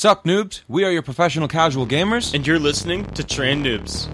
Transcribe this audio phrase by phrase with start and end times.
[0.00, 0.60] Sup, noobs?
[0.68, 2.32] We are your professional casual gamers.
[2.32, 4.06] And you're listening to Train Noobs.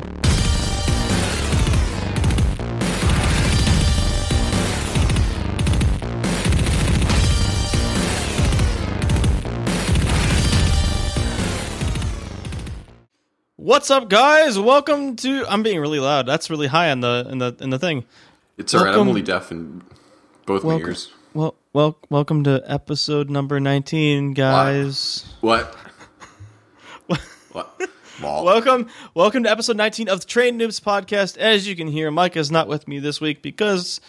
[13.56, 14.58] What's up, guys?
[14.58, 15.44] Welcome to.
[15.46, 16.24] I'm being really loud.
[16.24, 18.06] That's really high on the in the in the thing.
[18.56, 18.88] It's alright.
[18.88, 19.82] I'm Welcome- only deaf in
[20.46, 21.12] both my Welcome, ears.
[21.34, 25.24] Well, well, welcome to episode number 19, guys.
[25.40, 25.74] What?
[27.52, 27.80] what?
[28.20, 28.44] Ball.
[28.44, 31.36] Welcome, welcome to episode 19 of the Train Noobs podcast.
[31.36, 34.00] As you can hear, Mike is not with me this week because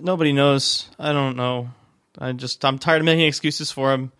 [0.00, 0.88] nobody knows.
[0.98, 1.70] I don't know.
[2.18, 4.12] I just I'm tired of making excuses for him.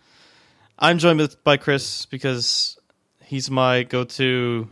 [0.77, 2.77] I'm joined with, by Chris because
[3.23, 4.69] he's my go-to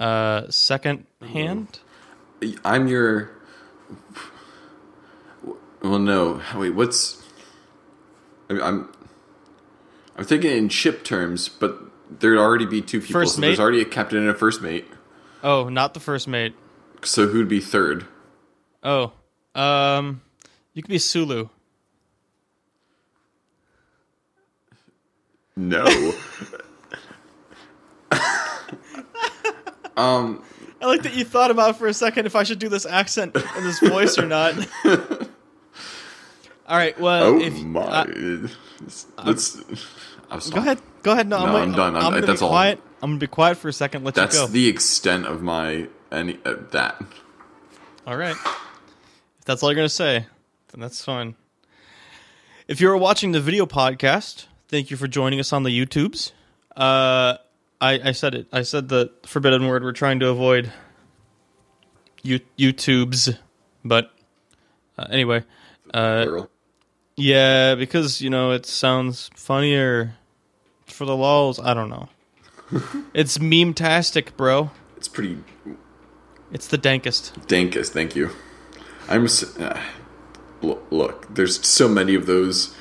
[0.00, 1.78] uh, second hand.
[2.64, 3.30] I'm your.
[5.84, 6.40] Well, no.
[6.56, 7.22] Wait, what's?
[8.48, 8.88] I- I'm.
[10.16, 11.78] I'm thinking in ship terms, but
[12.20, 13.20] there'd already be two people.
[13.20, 14.86] First so there's already a captain and a first mate.
[15.42, 16.54] Oh, not the first mate.
[17.02, 18.06] So who'd be third?
[18.82, 19.12] Oh,
[19.54, 20.22] um,
[20.72, 21.50] you could be Sulu.
[25.54, 25.84] No.
[29.98, 30.42] um.
[30.80, 33.36] I like that you thought about for a second if I should do this accent
[33.36, 34.54] and this voice or not.
[36.66, 36.98] All right.
[36.98, 37.80] Well, Oh if, my.
[37.80, 38.48] uh,
[39.24, 39.56] Let's.
[40.30, 40.80] I'm go ahead.
[41.02, 41.28] Go ahead.
[41.28, 41.96] No, I'm, No, I'm done.
[41.96, 42.50] I'm- I'm gonna that's be all.
[42.50, 42.80] quiet.
[43.02, 44.04] I'm gonna be quiet for a second.
[44.04, 44.52] Let That's you go.
[44.52, 47.02] the extent of my any uh, that.
[48.06, 48.34] all right.
[49.38, 50.26] If that's all you're gonna say,
[50.72, 51.36] then that's fine.
[52.66, 56.32] If you're watching the video podcast, thank you for joining us on the YouTubes.
[56.74, 57.36] Uh,
[57.78, 58.46] I, I said it.
[58.50, 59.82] I said the forbidden word.
[59.84, 60.72] We're trying to avoid
[62.22, 63.36] you, YouTubes,
[63.84, 64.10] but
[64.96, 65.44] uh, anyway.
[65.92, 66.44] Uh.
[67.16, 70.14] Yeah, because you know it sounds funnier
[70.86, 71.60] for the lulls.
[71.60, 72.08] I don't know.
[73.14, 74.70] it's meme tastic, bro.
[74.96, 75.38] It's pretty
[76.52, 77.32] It's the dankest.
[77.46, 77.90] dankest.
[77.90, 78.30] Thank you.
[79.08, 79.26] I'm.
[79.60, 79.80] Uh,
[80.90, 82.74] look, there's so many of those,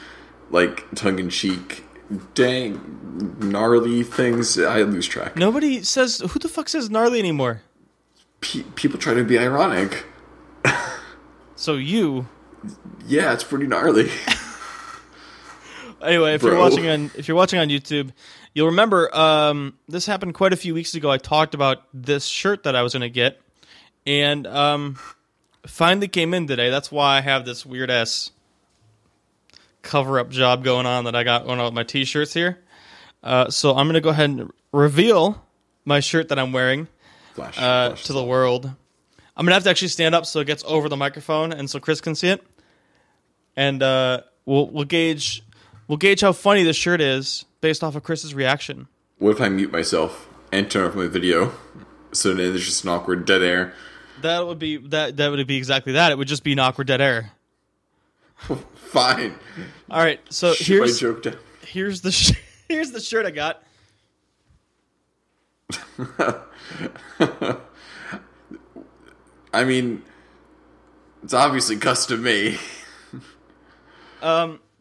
[0.50, 1.84] like tongue in cheek,
[2.34, 4.58] dang, gnarly things.
[4.58, 5.36] I lose track.
[5.36, 7.62] Nobody says who the fuck says gnarly anymore.
[8.42, 10.06] Pe- people try to be ironic.
[11.56, 12.28] So you
[13.08, 14.10] Yeah, it's pretty gnarly.
[16.02, 18.12] anyway, if you're watching on if you're watching on YouTube,
[18.54, 21.10] you'll remember um, this happened quite a few weeks ago.
[21.12, 23.42] I talked about this shirt that I was going to get,
[24.06, 24.98] and um,
[25.66, 26.70] finally came in today.
[26.70, 28.32] That's why I have this weird ass
[29.82, 32.60] cover up job going on that I got one of my t-shirts here.
[33.22, 35.46] Uh, so I'm going to go ahead and reveal
[35.86, 36.88] my shirt that I'm wearing
[37.34, 38.04] Flash, uh, flash.
[38.06, 38.72] to the world.
[39.36, 41.80] I'm gonna have to actually stand up so it gets over the microphone and so
[41.80, 42.44] Chris can see it.
[43.56, 45.44] And uh, we'll we'll gauge
[45.88, 48.88] we'll gauge how funny this shirt is based off of Chris's reaction.
[49.20, 51.54] What if I mute myself and turn off my video?
[52.12, 53.74] So then there's just an awkward dead air.
[54.22, 56.12] That would be that that would be exactly that.
[56.12, 57.32] It would just be an awkward dead air.
[58.76, 59.36] Fine.
[59.90, 61.38] All right, so Shoot my here's joke down.
[61.66, 62.34] here's the sh-
[62.68, 63.64] here's the shirt I got.
[69.54, 70.04] I mean,
[71.24, 72.60] it's obviously custom made.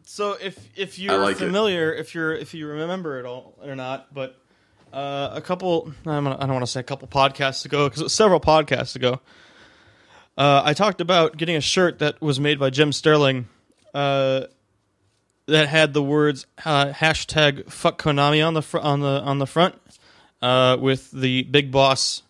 [0.05, 1.39] So if if you're like it.
[1.39, 4.37] familiar, if you're if you remember it all or not, but
[4.91, 8.01] uh, a couple I'm gonna, I don't want to say a couple podcasts ago because
[8.01, 9.21] it was several podcasts ago.
[10.37, 13.47] Uh, I talked about getting a shirt that was made by Jim Sterling,
[13.93, 14.45] uh,
[15.45, 19.47] that had the words uh, hashtag fuck Konami on the fr- on the on the
[19.47, 19.75] front,
[20.41, 22.23] uh, with the big boss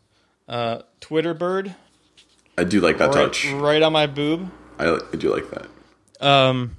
[0.47, 1.75] uh, Twitter bird
[2.57, 3.51] I do like that right, touch.
[3.51, 4.51] right on my boob.
[4.77, 6.25] I, I do like that.
[6.25, 6.77] Um,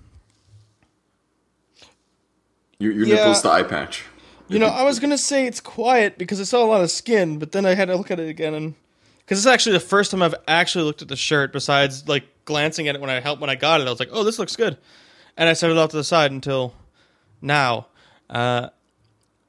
[2.79, 3.15] Your, your Yeah.
[3.17, 4.05] nipple's the eye patch.
[4.49, 7.39] You know, I was gonna say it's quiet because I saw a lot of skin,
[7.39, 8.75] but then I had to look at it again, and
[9.19, 11.51] because it's actually the first time I've actually looked at the shirt.
[11.53, 14.11] Besides, like glancing at it when I helped when I got it, I was like,
[14.13, 14.77] "Oh, this looks good,"
[15.37, 16.75] and I set it off to the side until
[17.41, 17.87] now.
[18.29, 18.69] Uh,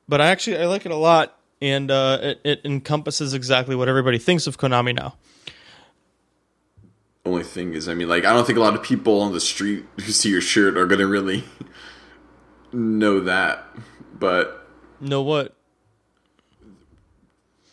[0.08, 3.90] but I actually I like it a lot, and uh, it, it encompasses exactly what
[3.90, 5.16] everybody thinks of Konami now.
[7.26, 9.40] Only thing is, I mean, like, I don't think a lot of people on the
[9.42, 11.44] street who see your shirt are gonna really
[12.76, 13.66] know that.
[14.20, 14.68] But
[15.02, 15.56] Know what?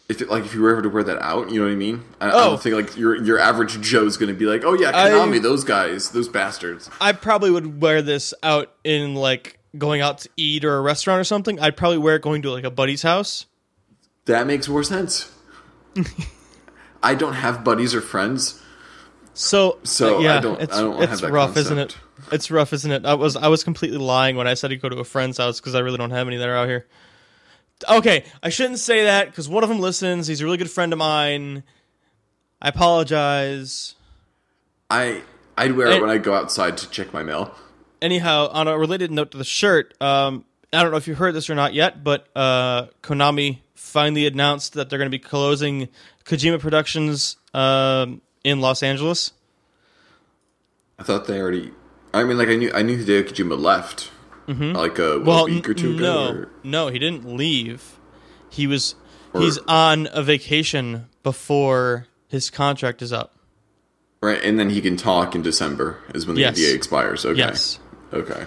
[0.09, 1.77] if it, like if you were ever to wear that out, you know what I
[1.77, 2.05] mean?
[2.21, 2.51] I, I Oh.
[2.51, 5.65] don't think like your your average Joe's gonna be like, oh yeah, I- Konami, those
[5.65, 6.91] guys, those bastards.
[7.01, 11.21] I probably would wear this out in like going out to eat or a restaurant
[11.21, 11.59] or something.
[11.61, 13.47] I'd probably wear it going to like a buddy's house.
[14.27, 15.31] That makes more sense.
[17.03, 18.61] I don't have buddies or friends
[19.35, 21.97] So, So, uh, I yeah, don't- it's, I don't it's have that rough, isn't it?
[22.31, 23.05] It's rough, isn't it?
[23.07, 25.59] I was I was completely lying when I said he'd go to a friend's house
[25.61, 26.87] because I really don't have any that are out here.
[27.91, 30.27] Okay, I shouldn't say that because one of them listens.
[30.29, 31.63] He's a really good friend of mine.
[32.61, 33.95] I apologize.
[34.89, 35.23] I
[35.59, 37.55] I'd wear it when I go outside to check my mail.
[38.01, 41.35] Anyhow, on a related note to the shirt, um, I don't know if you heard
[41.35, 45.89] this or not yet, but uh, Konami finally announced that they're going to be closing
[46.25, 49.33] Kojima Productions um, in Los Angeles.
[50.99, 51.73] I thought they already.
[52.15, 54.11] I mean, like I knew I knew Hideo Kojima left
[54.47, 55.25] like a, Mm-hmm.
[55.25, 56.05] Well, a week or two n- ago.
[56.33, 57.99] no, or- no, he didn't leave.
[58.51, 58.95] He was
[59.33, 63.35] Or- he's on a vacation before his contract is up.
[64.21, 66.59] right, and then he can talk in December is when the Yes.
[66.59, 67.25] NDA expires.
[67.25, 67.39] Okay.
[67.39, 67.79] Yes.
[68.13, 68.45] Okay.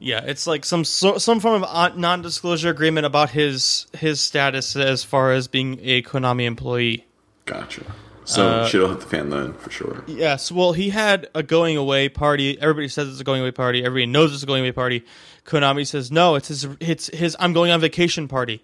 [0.00, 5.02] Yeah, it's like some some form of uh, non-disclosure agreement about his his status as
[5.04, 7.06] far as being a Konami employee.
[7.46, 7.82] Gotcha.
[8.28, 10.04] So Uh, shit'll hit the fan then for sure.
[10.06, 12.60] Yes, well, he had a going away party.
[12.60, 13.82] Everybody says it's a going away party.
[13.82, 15.02] Everybody knows it's a going away party.
[15.46, 16.66] Konami says no, it's his.
[16.78, 17.34] It's his.
[17.40, 18.62] I'm going on vacation party,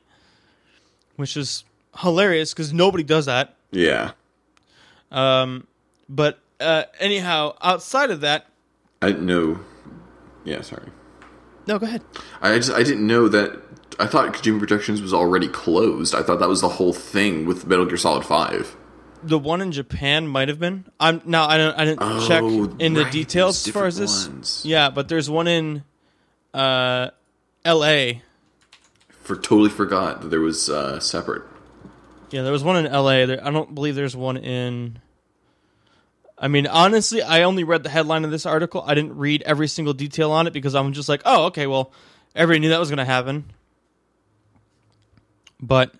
[1.16, 1.64] which is
[1.98, 3.54] hilarious because nobody does that.
[3.70, 4.10] Yeah.
[5.10, 5.66] Um,
[6.10, 8.46] but uh, anyhow, outside of that,
[9.00, 9.60] I didn't know.
[10.44, 10.90] Yeah, sorry.
[11.66, 12.02] no, go ahead.
[12.42, 13.62] I just I didn't know that.
[13.98, 16.14] I thought Kojima Productions was already closed.
[16.14, 18.76] I thought that was the whole thing with Metal Gear Solid Five.
[19.26, 20.84] The one in Japan might have been.
[21.00, 21.46] I'm now.
[21.48, 21.78] I don't.
[21.78, 22.42] I didn't Oh, check
[22.80, 24.28] in the details there's as far as this.
[24.28, 24.62] ones.
[24.64, 25.82] Yeah, but there's one in
[26.52, 27.10] uh,
[27.64, 28.22] L.A.
[29.22, 31.42] For totally forgot that there was uh, separate.
[32.30, 33.24] Yeah, there was one in L.A.
[33.24, 34.98] There, I don't believe there's one in.
[36.38, 38.84] I mean, honestly, I only read the headline of this article.
[38.86, 41.92] I didn't read every single detail on it because I'm just like, oh, okay, well,
[42.34, 43.44] everybody knew that was going to happen.
[45.60, 45.94] But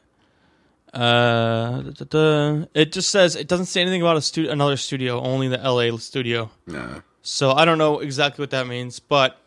[0.95, 4.77] uh, da, da, da, it just says it doesn't say anything about a stu- another
[4.77, 5.97] studio, only the L.A.
[5.99, 6.51] studio.
[6.67, 7.01] Nah.
[7.23, 9.39] So I don't know exactly what that means, but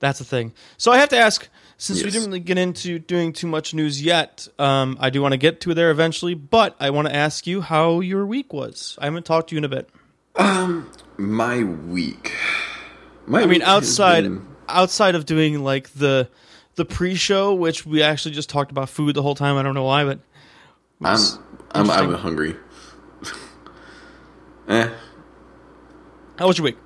[0.00, 0.52] that's the thing.
[0.76, 1.48] So I have to ask,
[1.78, 2.14] since we Yes.
[2.14, 5.60] didn't really get into doing too much news yet, um, I do want to get
[5.62, 8.98] to there eventually, but I want to ask you how your week was.
[9.00, 9.88] I haven't talked to you in a bit.
[10.36, 12.32] Um, My week.
[13.26, 16.28] My I mean, week outside been- outside of doing like the
[16.76, 19.56] the pre-show, which we actually just talked about food the whole time.
[19.56, 20.20] I don't know why, but
[21.02, 21.18] I'm
[21.72, 22.56] I'm, I'm hungry.
[24.68, 24.90] eh.
[26.38, 26.76] how was your week?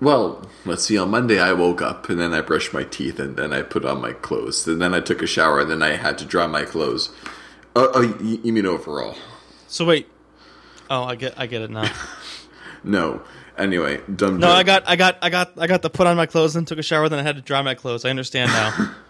[0.00, 0.98] Well, let's see.
[0.98, 3.84] On Monday, I woke up and then I brushed my teeth and then I put
[3.84, 4.66] on my clothes.
[4.66, 7.10] And then I took a shower and then I had to dry my clothes.
[7.76, 9.14] Uh, uh, you, you mean overall?
[9.68, 10.08] So wait.
[10.90, 11.90] Oh, I get I get it now.
[12.84, 13.22] No.
[13.58, 14.38] Anyway, dumb.
[14.38, 14.56] No, joke.
[14.56, 16.78] I got I got I got I got to put on my clothes and took
[16.78, 18.04] a shower, then I had to dry my clothes.
[18.04, 18.94] I understand now.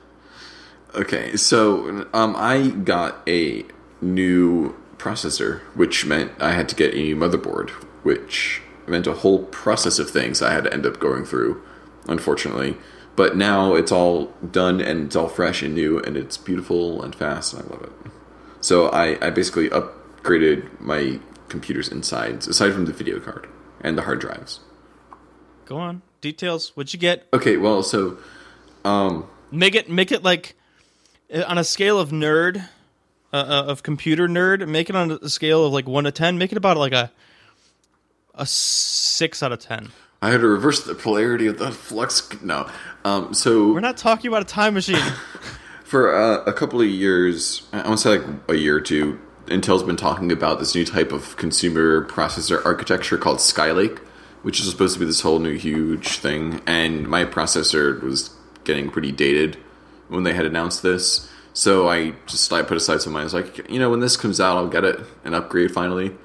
[0.94, 3.64] Okay, so um, I got a
[4.02, 7.70] new processor, which meant I had to get a new motherboard,
[8.02, 11.62] which meant a whole process of things I had to end up going through,
[12.08, 12.76] unfortunately.
[13.16, 17.14] But now it's all done and it's all fresh and new and it's beautiful and
[17.14, 17.92] fast and I love it.
[18.60, 23.48] So I, I basically upgraded my computer's insides, aside from the video card
[23.82, 24.60] and the hard drives.
[25.64, 26.02] Go on.
[26.20, 26.70] Details.
[26.76, 27.26] What'd you get?
[27.32, 28.18] Okay, well, so
[28.84, 30.54] um Make it make it like
[31.32, 32.66] uh, on a scale of nerd,
[33.32, 34.66] uh, uh, of computer nerd.
[34.66, 36.38] Make it on a scale of like one to ten.
[36.38, 37.12] Make it about like a
[38.34, 39.90] a six out of ten.
[40.22, 42.28] I had to reverse the polarity of the flux.
[42.42, 42.70] No,
[43.04, 44.96] um, so We're not talking about a time machine.
[45.84, 49.20] for uh, a couple of years, I want to say like a year or two,
[49.46, 53.98] Intel's been talking about this new type of consumer processor architecture called Skylake,
[54.42, 56.60] which is supposed to be this whole new huge thing.
[56.66, 58.30] And my processor was
[58.64, 59.56] getting pretty dated
[60.08, 61.28] when they had announced this.
[61.54, 63.22] So I just I put aside some money.
[63.22, 66.16] I was like, you know, when this comes out, I'll get it and upgrade finally.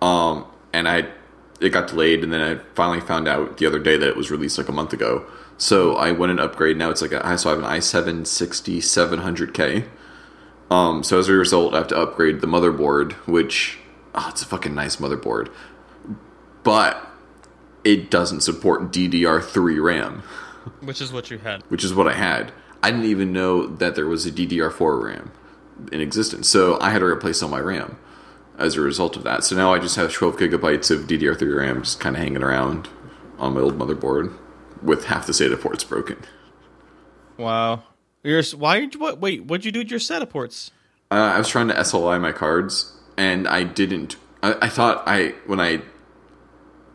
[0.00, 1.08] Um, and I
[1.60, 4.30] it got delayed, and then I finally found out the other day that it was
[4.30, 5.26] released like a month ago.
[5.58, 6.78] So I went and upgraded.
[6.78, 9.86] Now it's like a, so I have an i7 6700K.
[10.70, 13.78] Um, so as a result, I have to upgrade the motherboard, which
[14.14, 15.50] oh, it's a fucking nice motherboard,
[16.62, 17.06] but
[17.84, 20.22] it doesn't support DDR3 RAM,
[20.80, 21.62] Which is what you had.
[21.68, 22.52] which is what I had.
[22.82, 25.32] I didn't even know that there was a DDR4 RAM
[25.90, 27.98] in existence, so I had to replace all my RAM
[28.58, 29.42] as a result of that.
[29.44, 32.88] So now I just have 12 gigabytes of DDR3 RAM just kind of hanging around
[33.38, 34.36] on my old motherboard
[34.82, 36.18] with half the SATA ports broken.
[37.38, 37.82] Wow.
[38.22, 38.80] You're why?
[38.80, 39.20] did you- What?
[39.20, 39.44] Wait.
[39.46, 40.70] What'd you do with your SATA ports?
[41.10, 44.16] Uh, I was trying to SLI my cards, and I didn't.
[44.42, 45.80] I, I thought I when I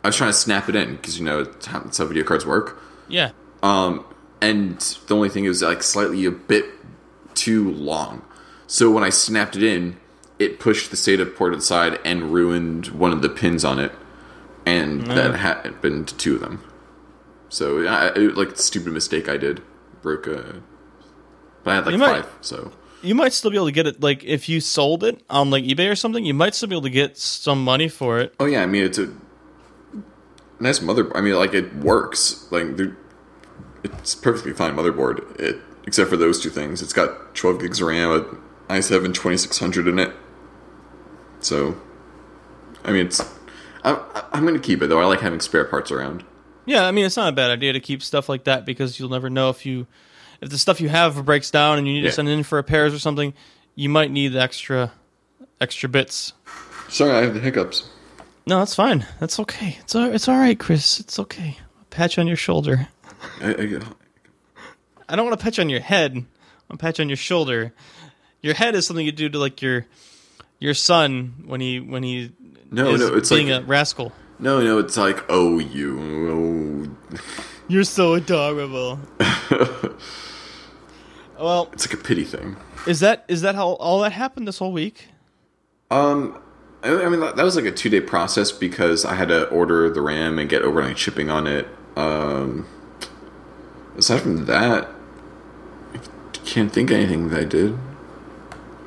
[0.03, 2.81] I was trying to snap it in because you know it's how, video cards work.
[3.07, 3.31] Yeah.
[3.63, 4.05] Um,
[4.41, 6.65] and the only thing is like slightly a bit
[7.33, 8.21] too long.
[8.67, 9.97] So when I snapped it in,
[10.39, 13.91] it pushed the SATA port aside and ruined one of the pins on it.
[14.65, 16.63] and that happened to two of them.
[17.49, 19.61] So I, it, like stupid mistake I did
[20.01, 20.61] broke a.
[21.65, 24.01] But I had like You might- so You might still be able to get it.
[24.01, 26.83] Like if you sold it on like eBay or something, you might still be able
[26.83, 28.33] to get some money for it.
[28.39, 29.11] oh yeah, I mean it's a
[30.61, 31.15] nice mother.
[31.17, 32.47] I mean like it works.
[32.51, 32.67] Like
[33.83, 35.37] it's perfectly fine motherboard.
[35.39, 36.81] It except for those two things.
[36.81, 38.21] It's got 12 gigs of RAM, a
[38.73, 40.11] i7 2600 in it.
[41.39, 41.77] So,
[42.83, 43.21] I mean it's.
[43.83, 44.99] I, I'm going to keep it though.
[44.99, 46.23] I like having spare parts around.
[46.65, 49.09] Yeah, I mean it's not a bad idea to keep stuff like that because you'll
[49.11, 49.85] never know if you
[50.41, 52.09] if the stuff you have breaks down and you need Yeah.
[52.09, 53.33] to send it in for repairs or something.
[53.75, 54.91] You might need extra
[55.59, 56.33] extra bits.
[56.89, 57.89] Sorry, I have the hiccups.
[58.47, 59.05] No, that's fine.
[59.19, 59.77] That's okay.
[59.81, 60.99] It's all, it's all right, Chris.
[60.99, 61.57] It's okay.
[61.79, 62.87] I'll pat on your shoulder.
[63.41, 63.79] I, I,
[65.09, 66.23] I don't want to patch on your head.
[66.69, 67.73] I'll pat you on your shoulder.
[68.41, 69.85] Your head is something you do to like your
[70.59, 72.31] your son when he when he
[72.71, 74.13] No, no, it's being like- a rascal.
[74.37, 75.97] No, no, it's like, oh, you.
[77.11, 77.17] Oh.
[77.67, 78.99] You're so adorable.
[81.39, 82.55] well, It's like a pity thing.
[82.87, 85.07] is that is that how all that happened this whole week?
[85.91, 86.39] Um,
[86.83, 89.47] I, I mean, that that was like a two day process because I had to
[89.49, 91.67] order the RAM and get overnight shipping on it.
[91.95, 92.67] Um,
[93.97, 94.89] aside from that,
[95.93, 95.97] I
[96.45, 97.77] can't think of anything that I did.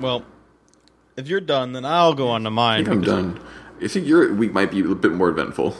[0.00, 0.24] Well,
[1.16, 2.84] if you're done, then I'll go on to I mine.
[2.84, 3.40] think I'm done.
[3.82, 5.76] I think your week might be a bit more eventful.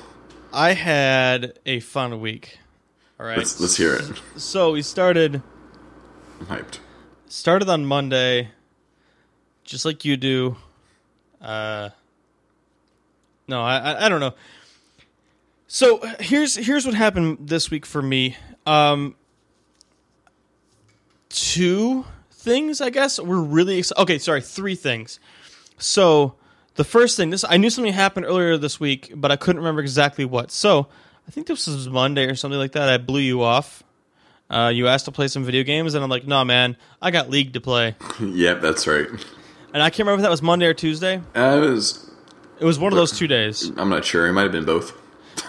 [0.52, 2.58] I had a fun week.
[3.20, 3.38] All right.
[3.38, 4.20] Let's let's hear it.
[4.36, 5.42] So we started
[6.40, 6.78] I'm hyped.
[7.28, 8.50] started on Monday,
[9.64, 10.56] just like you do.
[11.40, 11.90] Uh,
[13.48, 14.34] no, I, I I don't know.
[15.66, 18.36] So here's here's what happened this week for me.
[18.66, 19.16] Um,
[21.28, 24.18] two things, I guess, were really ex- okay.
[24.18, 25.18] Sorry, three things.
[25.76, 26.34] So
[26.76, 29.80] the first thing, this I knew something happened earlier this week, but I couldn't remember
[29.80, 30.50] exactly what.
[30.52, 30.88] So
[31.28, 32.88] I think this was Monday or something like that.
[32.88, 33.82] I blew you off.
[34.50, 37.28] Uh, you asked to play some video games, and I'm like, "No, man, I got
[37.28, 39.06] League to play." yep, that's right.
[39.74, 41.20] And I can't remember if that was Monday or Tuesday.
[41.36, 42.10] Uh, it was.
[42.58, 43.70] It was one of those two days.
[43.76, 44.26] I'm not sure.
[44.26, 44.92] It might have been both.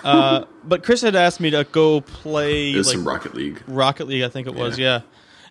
[0.04, 3.64] Uh, but Chris had asked me to go play It was like some Rocket League.
[3.68, 4.98] Rocket League, I think it was, Yeah.
[4.98, 5.02] yeah.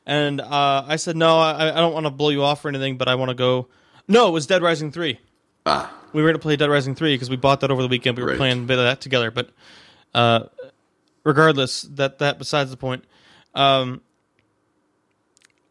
[0.06, 2.97] And uh, I said, no, I, I don't want to blow you off or anything,
[2.97, 3.66] but I want to go.
[4.06, 5.18] No, it was Dead Rising 3.
[5.66, 7.88] Ah, We were going to play Dead Rising 3 because we bought that over the
[7.88, 8.16] weekend.
[8.16, 8.38] We were Right.
[8.38, 9.30] playing a bit of that together.
[9.32, 9.50] But
[10.18, 10.48] uh,
[11.22, 13.04] regardless, that, that besides the point.
[13.54, 14.00] Um,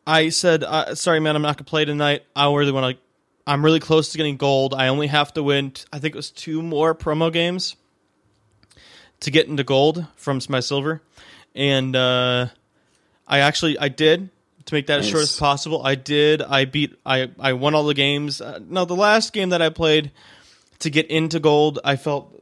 [0.06, 2.24] I said, uh, sorry, man, I'm not going to play tonight.
[2.36, 3.04] I really want to.
[3.46, 4.74] I'm really close to getting gold.
[4.74, 7.76] I only have to win, t- I think it was two more promo games
[9.22, 11.02] to get into gold from my silver.
[11.56, 12.48] And uh,
[13.28, 14.30] I actually, I did
[14.66, 15.82] to make that as short as possible.
[15.86, 16.42] I did.
[16.42, 16.98] I beat.
[17.06, 18.42] I I won all the games.
[18.42, 20.12] Uh, no, the last game that I played
[20.80, 22.34] to get into gold, I felt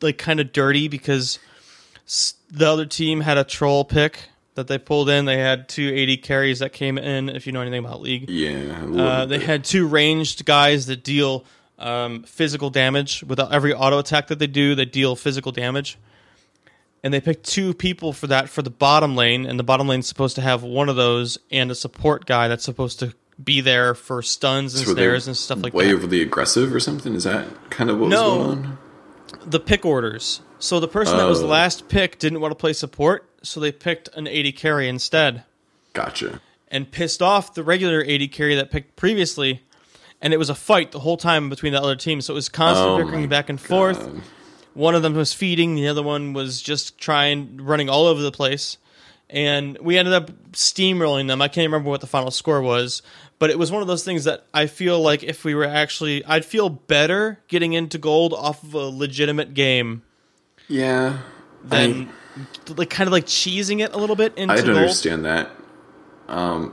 [0.00, 1.38] like kind of dirty because
[2.50, 4.18] the other team had a troll pick
[4.54, 5.24] that they pulled in.
[5.26, 7.28] They had two AD carries that came in.
[7.28, 8.84] If you know anything about league, yeah.
[8.96, 11.44] uh, they had two ranged guys that deal
[11.78, 13.22] um, physical damage.
[13.22, 15.98] With every auto attack that they do, they deal physical damage.
[17.02, 20.06] And they picked two people for that for the bottom lane, and the bottom lane's
[20.06, 23.94] supposed to have one of those and a support guy that's supposed to be there
[23.94, 25.78] for stuns and So snares and stuff like that.
[25.78, 25.94] way that.
[25.94, 27.14] overly aggressive or something.
[27.14, 28.36] Is that kind of what No.
[28.36, 28.78] was going on?
[29.46, 30.42] the pick orders.
[30.60, 31.46] So the person that was Oh.
[31.46, 35.44] last pick didn't want to play support, so they picked an AD carry instead.
[35.92, 36.40] Gotcha.
[36.72, 39.62] and pissed off the regular AD carry that picked previously.
[40.22, 42.26] And it was a fight the whole time between the other teams.
[42.26, 43.98] So it was constantly Oh bickering my back and forth.
[43.98, 44.20] God.
[44.74, 48.30] One of them was feeding, the other one was just trying, running all over the
[48.30, 48.76] place.
[49.28, 51.42] And we ended up steamrolling them.
[51.42, 53.02] I can't remember what the final score was,
[53.40, 56.24] but it was one of those things that I feel like if we were actually,
[56.24, 60.02] I'd feel better getting into gold off of a legitimate game
[60.70, 61.18] Yeah.
[61.64, 62.08] than
[62.76, 64.76] like kind of like cheesing it a little bit into I, gold.
[64.76, 65.50] understand that.
[66.28, 66.72] Um,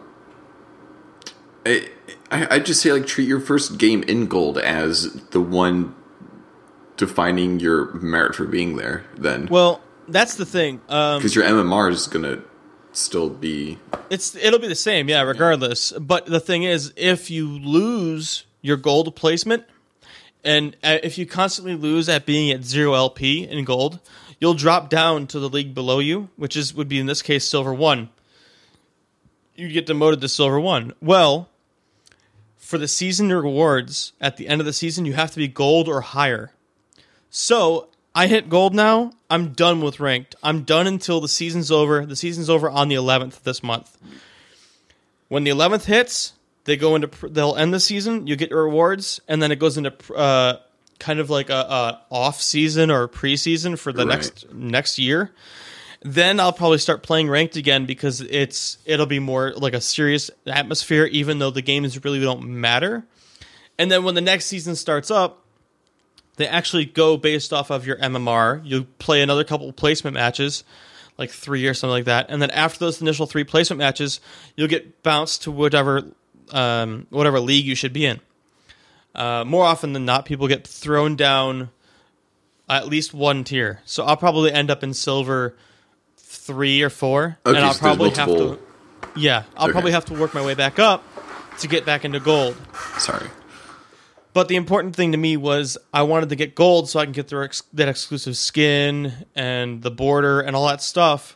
[1.65, 1.89] I,
[2.31, 5.95] I I'd just say like treat your first game in gold as the one
[6.95, 9.03] defining your merit for being there.
[9.17, 10.79] Then Well, that's the thing.
[10.89, 12.41] Um, because your MMR is gonna
[12.91, 15.91] still be It's it'll be the same, yeah, regardless.
[15.93, 19.65] But the thing is, if you lose your gold placement,
[20.43, 23.99] and uh, if you constantly lose at being at zero LP in gold,
[24.39, 27.47] you'll drop down to the league below you, which is would be in this case
[27.47, 28.09] silver one.
[29.55, 30.93] You get demoted to silver one.
[31.01, 31.49] Well,
[32.57, 35.87] for the season rewards at the end of the season, you have to be gold
[35.87, 36.51] or higher.
[37.29, 39.13] So I hit gold now.
[39.29, 40.35] I'm done with ranked.
[40.43, 42.05] I'm done until the season's over.
[42.05, 43.97] The season's over on the 11th this month.
[45.27, 46.33] When the 11th hits,
[46.67, 48.27] they go into pr- they'll end the season.
[48.27, 50.53] You get your rewards, and then it goes into pr- uh,
[50.99, 54.09] kind of like a, a off season or preseason for the Right.
[54.15, 55.31] next next year.
[56.03, 60.29] Then I'll probably start playing ranked again because it's it'll be more like a serious
[60.45, 63.03] atmosphere, even though the games really don't matter.
[63.79, 65.43] And then when the next season starts up,
[66.35, 68.61] they actually go based off of your MMR.
[68.65, 70.63] You play another couple placement matches,
[71.17, 74.19] like three or something like that, and then after those initial three placement matches,
[74.55, 76.05] you'll get bounced to whatever
[76.51, 78.19] um, whatever league you should be in.
[79.15, 81.69] Uh, more often than not, people get thrown down
[82.69, 83.81] at least one tier.
[83.85, 85.55] So I'll probably end up in silver
[86.17, 88.59] three or four, Okay, and I'll so probably have to.
[89.15, 89.71] Yeah, I'll Okay.
[89.71, 91.03] probably have to work my way back up
[91.59, 92.55] to get back into gold.
[92.99, 93.27] Sorry.
[94.33, 97.11] But the important thing to me was I wanted to get gold so I can
[97.11, 101.35] get their ex- that exclusive skin and the border and all that stuff.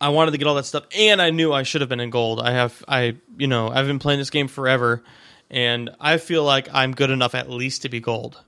[0.00, 2.10] I wanted to get all that stuff, and I knew I should have been in
[2.10, 2.40] gold.
[2.40, 5.02] I have, I, you know, I've been playing this game forever,
[5.50, 8.40] and I feel like I'm good enough at least to be gold.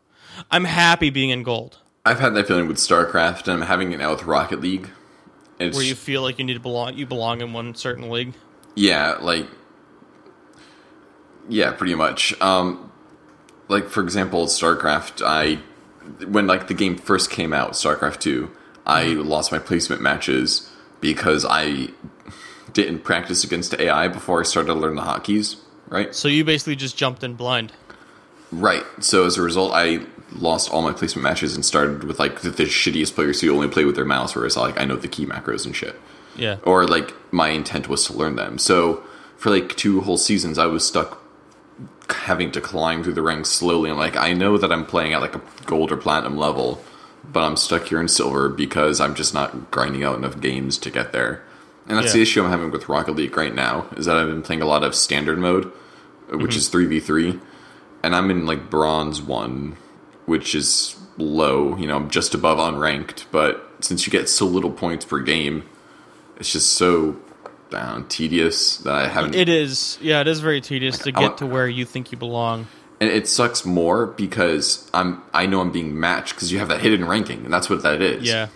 [0.51, 3.99] I'm happy being in gold, I've had that feeling with StarCraft, and I'm having it
[3.99, 4.89] now with Rocket League.
[5.61, 8.35] It's, where you feel like you need to belong, you belong in one certain league.
[8.75, 9.47] yeah, like
[11.49, 12.39] yeah, pretty much.
[12.41, 12.91] Um,
[13.69, 15.23] like for example, StarCraft.
[15.25, 15.57] I
[16.27, 18.51] when like the game first came out, StarCraft Two,
[18.85, 20.72] I lost my placement matches
[21.03, 21.89] because I
[22.73, 25.57] didn't practice against AI before I started to learn the hotkeys.
[25.89, 26.15] Right.
[26.15, 27.73] So you basically just jumped in blind.
[28.51, 28.85] Right.
[29.01, 30.01] So as a result, I
[30.37, 33.69] lost all my placement matches and started with like the, the shittiest players who only
[33.69, 36.01] play with their mouse, whereas like I know the key macros and shit.
[36.37, 36.57] Yeah.
[36.63, 38.57] Or like my intent was to learn them.
[38.57, 39.03] So
[39.37, 41.23] for like two whole seasons, I was stuck
[42.09, 43.91] having to climb through the ranks slowly.
[43.91, 46.83] And like I know that I'm playing at like a gold or platinum level,
[47.25, 50.91] but I'm stuck here in silver because I'm just not grinding out enough games to
[50.91, 51.43] get there.
[51.89, 52.15] And that's Yeah.
[52.15, 54.67] the issue I'm having with Rocket League right now is that I've been playing a
[54.67, 55.71] lot of standard mode,
[56.31, 56.73] which is mhm.
[56.73, 57.41] three v three,
[58.03, 59.77] and I'm in like bronze one,
[60.27, 61.77] which is low.
[61.77, 65.65] You know, I'm just above unranked, but since you get so little points per game,
[66.37, 67.17] it's just so
[67.71, 69.35] down tedious that I haven't.
[69.35, 72.19] It is, yeah, it is very tedious to get want- to where you think you
[72.19, 72.67] belong.
[73.03, 76.81] And it sucks more because I'm I know I'm being matched because you have that
[76.81, 78.23] hidden ranking, and that's what that is.
[78.29, 78.47] Yeah.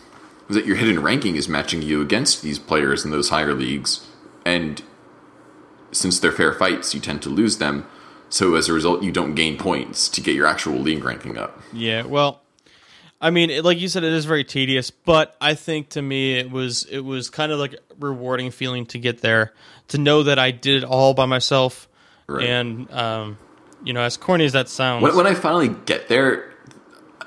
[0.49, 4.07] is that your hidden ranking is matching you against these players in those higher leagues,
[4.45, 4.83] and
[5.93, 7.87] since they're fair fights, you tend to lose them.
[8.29, 11.61] So as a result, you don't gain points to get your actual league ranking up.
[11.73, 12.43] Yeah, well,
[13.21, 16.35] I mean, it, like you said, it is very tedious, but I think to me
[16.39, 19.53] it was it was kind of like a rewarding feeling to get there,
[19.89, 21.89] to know that I did it all by myself,
[22.29, 22.47] Right.
[22.47, 23.39] and um,
[23.87, 26.53] you know, as corny as that sounds, When, when I finally get there,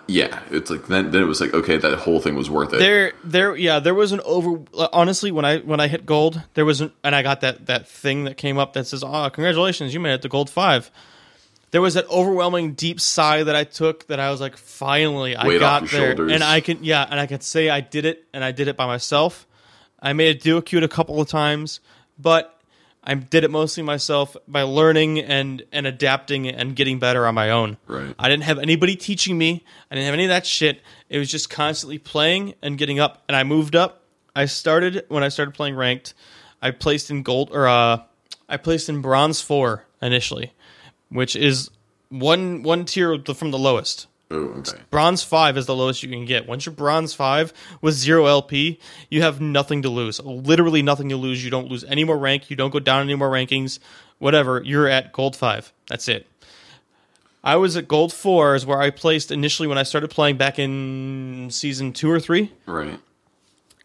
[0.07, 2.79] yeah, it's like then then it was like okay, that whole thing was worth it.
[2.79, 4.59] there, there, yeah, there was an over.
[4.91, 7.87] Honestly, when I when I hit gold, there was an, and I got that that
[7.87, 10.89] thing that came up that says, "Oh, congratulations, you made it to gold five.
[11.71, 15.45] There was that overwhelming deep sigh that I took that I was like, finally, I
[15.47, 16.31] Weight off got there, shoulders.
[16.31, 18.75] and I can, yeah, and I can say I did it, and I did it
[18.75, 19.45] by myself.
[20.01, 21.79] I made it duo queue a couple of times,
[22.17, 22.58] but
[23.09, 27.49] I did it mostly myself by learning and and adapting and getting better on my
[27.49, 27.77] own.
[27.87, 28.13] Right.
[28.19, 29.65] I didn't have anybody teaching me.
[29.89, 30.83] I didn't have any of that shit.
[31.09, 33.23] It was just constantly playing and getting up.
[33.27, 34.03] And I moved up.
[34.35, 36.13] I started when I started playing ranked.
[36.61, 38.03] I placed in gold or uh,
[38.47, 40.53] I placed in bronze four initially,
[41.09, 41.71] which is
[42.09, 44.05] one one tier from the lowest.
[44.31, 44.79] Oh, okay.
[44.89, 46.47] Bronze five is the lowest you can get.
[46.47, 50.19] Once you're bronze five with zero LP, you have nothing to lose.
[50.21, 51.43] Literally nothing to lose.
[51.43, 52.49] You don't lose any more rank.
[52.49, 53.79] You don't go down any more rankings.
[54.17, 54.61] Whatever.
[54.63, 55.71] You're at gold five.
[55.87, 56.27] That's it.
[57.43, 60.59] I was at gold four, is where I placed initially when I started playing back
[60.59, 62.51] in season two or three.
[62.65, 62.99] Right.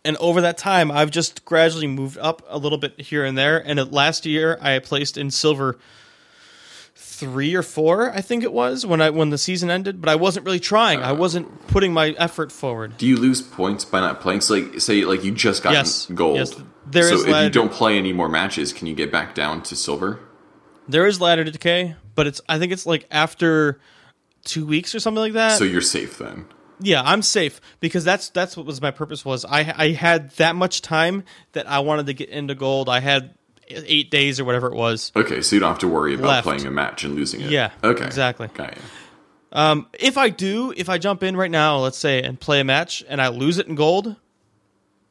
[0.05, 3.59] And over that time, I've just gradually moved up a little bit here and there.
[3.59, 5.79] And at last year, I placed in silver
[7.25, 10.01] three or four, I think it was when I when the season ended.
[10.01, 11.01] But I wasn't really trying.
[11.01, 11.15] I uh.
[11.15, 12.97] wasn't putting my effort forward.
[12.97, 14.43] Do you lose points by not playing?
[14.43, 16.07] So, like, say, like you just got Yes.
[16.07, 16.37] gold.
[16.37, 16.55] Yes.
[16.87, 19.77] There so if you don't play any more matches, can you get back down to
[19.77, 20.21] silver?
[20.87, 23.81] There is ladder decay, but it's I think it's like after
[24.45, 25.59] two weeks or something like that.
[25.59, 26.47] So you're safe then.
[26.81, 29.47] yeah, I'm safe because that's that's what was my purpose was.
[29.47, 32.91] I I had that much time that I wanted to get into gold.
[32.91, 33.35] I had
[33.69, 35.13] eight days or whatever it was.
[35.17, 36.45] Okay, so you don't have to worry about Left.
[36.47, 37.51] playing a match and losing it.
[37.51, 38.05] Yeah, Okay.
[38.05, 38.49] exactly.
[38.55, 38.83] Got you.
[39.53, 42.65] Um, if I do, if I jump in right now, let's say, and play a
[42.65, 44.17] match, and I lose it in gold,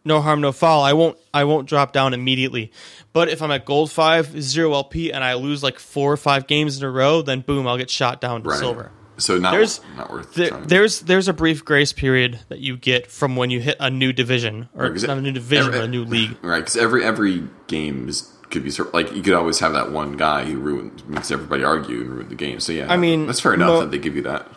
[0.03, 0.81] no harm, no foul.
[0.83, 2.71] I won't, I won't drop down immediately.
[3.13, 6.45] But if I'm at gold five, zero LP, and I lose like four or five
[6.47, 8.59] games in a row, then boom, I'll get shot down to Right.
[8.59, 8.91] silver.
[9.15, 13.09] So not There's- not worth There, there's there's a brief grace period that you get
[13.11, 15.85] from when you hit a new division, or Right, not a new division, every- but
[15.85, 16.35] a new league.
[16.41, 20.15] Right, because every every game is could be like you could always have that one
[20.15, 22.59] guy who ruins makes everybody argue and ruin the game.
[22.59, 24.47] So yeah, I mean, that's fair enough that they give you that.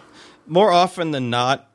[0.47, 1.69] more often than not,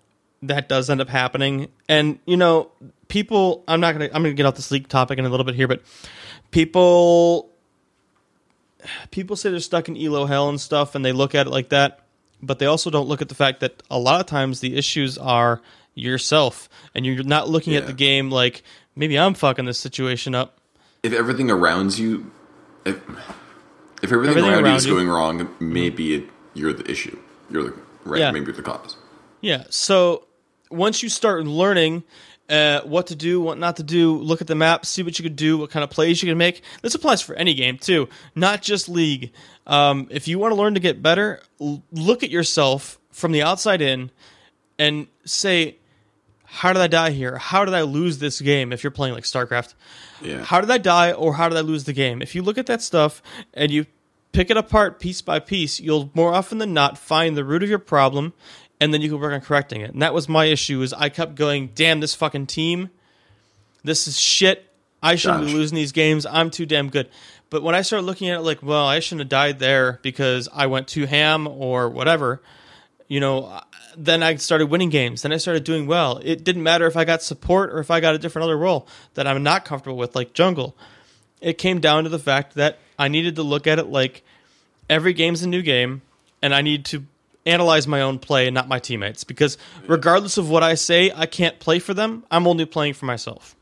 [0.43, 1.67] that does end up happening.
[1.89, 2.71] And you know,
[3.07, 3.63] people.
[3.67, 4.05] I'm not gonna.
[4.05, 5.81] I'm gonna get off this League topic in a little bit here, but
[6.51, 7.49] people.
[9.11, 11.69] People say they're stuck in elo hell and stuff, and they look at it like
[11.69, 11.99] that,
[12.41, 15.19] but they also don't look at the fact that a lot of times the issues
[15.19, 15.61] are
[15.93, 18.63] yourself, and you're not looking at the game like
[18.95, 20.60] maybe I'm fucking this situation up.
[21.03, 22.31] If everything around you,
[22.85, 22.97] if,
[24.03, 27.17] if everything, Everything around, you is you- going wrong, maybe it, you're the issue.
[27.49, 27.73] You're the
[28.05, 28.19] right.
[28.19, 28.31] Yeah.
[28.31, 28.95] Maybe you're the cause.
[29.41, 29.63] Yeah.
[29.69, 30.25] So
[30.69, 32.03] once you start learning
[32.49, 35.23] uh, what to do, what not to do, look at the map, see what you
[35.23, 36.61] could do, what kind of plays you can make.
[36.81, 39.31] This applies for any game too, not just League.
[39.67, 43.41] Um, if you want to learn to get better, l- look at yourself from the
[43.41, 44.11] outside in
[44.79, 45.77] and say,
[46.51, 47.37] "How did I die here?
[47.37, 49.73] How did I lose this game?" If you're playing like StarCraft,
[50.21, 50.43] Yeah.
[50.43, 52.21] how did I die or how did I lose the game?
[52.21, 53.21] If you look at that stuff
[53.53, 53.85] and you
[54.33, 57.69] pick it apart piece by piece, you'll more often than not find the root of
[57.69, 58.33] your problem
[58.79, 59.91] and then you can work on correcting it.
[59.93, 62.89] And that was my issue is I kept going, "Damn this fucking team.
[63.83, 64.67] This is shit.
[65.03, 66.25] I shouldn't be losing these games.
[66.25, 67.07] I'm too damn good."
[67.49, 70.47] But when I started looking at it like, "Well, I shouldn't have died there because
[70.53, 72.41] I went too ham or whatever."
[73.11, 73.59] You know, uh,
[73.97, 75.23] then I started winning games.
[75.23, 76.21] Then I started doing well.
[76.23, 78.87] It didn't matter if I got support or if I got a different other role
[79.15, 80.77] that I'm not comfortable with, like jungle.
[81.41, 84.23] It came down to the fact that I needed to look at it like
[84.89, 86.03] every game's a new game,
[86.41, 87.05] and I need to
[87.45, 89.25] analyze my own play and not my teammates.
[89.25, 92.23] Because regardless of what I say, I can't play for them.
[92.31, 93.57] I'm only playing for myself.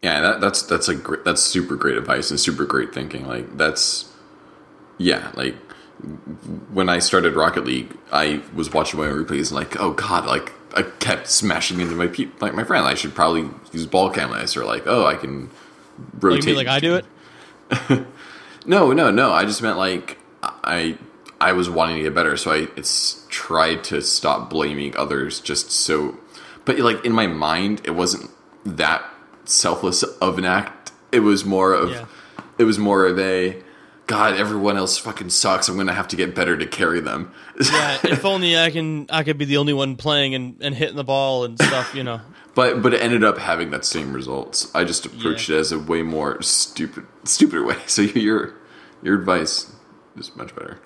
[0.00, 3.26] Yeah, that, that's that's a great, that's super great advice and super great thinking.
[3.26, 4.12] Like that's
[4.98, 5.56] yeah, like
[6.72, 10.26] when I started Rocket League, I was watching my own replays and like, oh god,
[10.26, 12.86] like I kept smashing into my pe- like my friend.
[12.86, 16.44] I should probably use ball canvas or like, oh, I can oh, rotate.
[16.44, 18.06] you mean like I do it?
[18.64, 19.32] No, no, no.
[19.32, 20.96] I just meant like I
[21.40, 25.72] I was wanting to get better, so I it's tried to stop blaming others just
[25.72, 26.16] so
[26.64, 28.30] but like in my mind it wasn't
[28.64, 29.04] that
[29.44, 30.92] selfless of an act.
[31.10, 32.04] It was more of Yeah.
[32.58, 33.60] it was more of a
[34.06, 35.68] God, everyone else fucking sucks.
[35.68, 37.32] I'm gonna have to get better to carry them.
[37.60, 40.96] Yeah, if only I can I could be the only one playing and, and hitting
[40.96, 42.20] the ball and stuff, you know.
[42.54, 44.72] but but it ended up having that same results.
[44.74, 45.56] I just approached Yeah.
[45.56, 47.76] it as a way more stupid stupider way.
[47.86, 48.54] So your
[49.02, 49.72] your advice
[50.16, 50.78] is much better.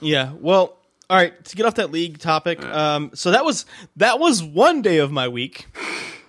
[0.00, 0.32] Yeah.
[0.40, 0.78] Well,
[1.10, 1.44] all right.
[1.44, 5.10] To get off that league topic, um, so that was that was one day of
[5.10, 5.66] my week,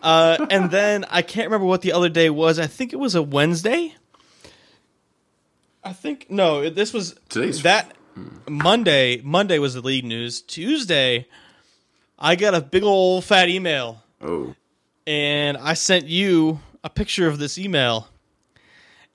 [0.01, 2.57] uh, and then I can't remember what the other day was.
[2.59, 3.95] I think it was a Wednesday.
[5.83, 6.69] I think no.
[6.69, 7.95] This was Today's- that
[8.47, 9.21] Monday.
[9.23, 10.41] Monday was the league news.
[10.41, 11.27] Tuesday,
[12.19, 14.55] I got a big old fat email, Oh.
[15.07, 18.07] and I sent you a picture of this email.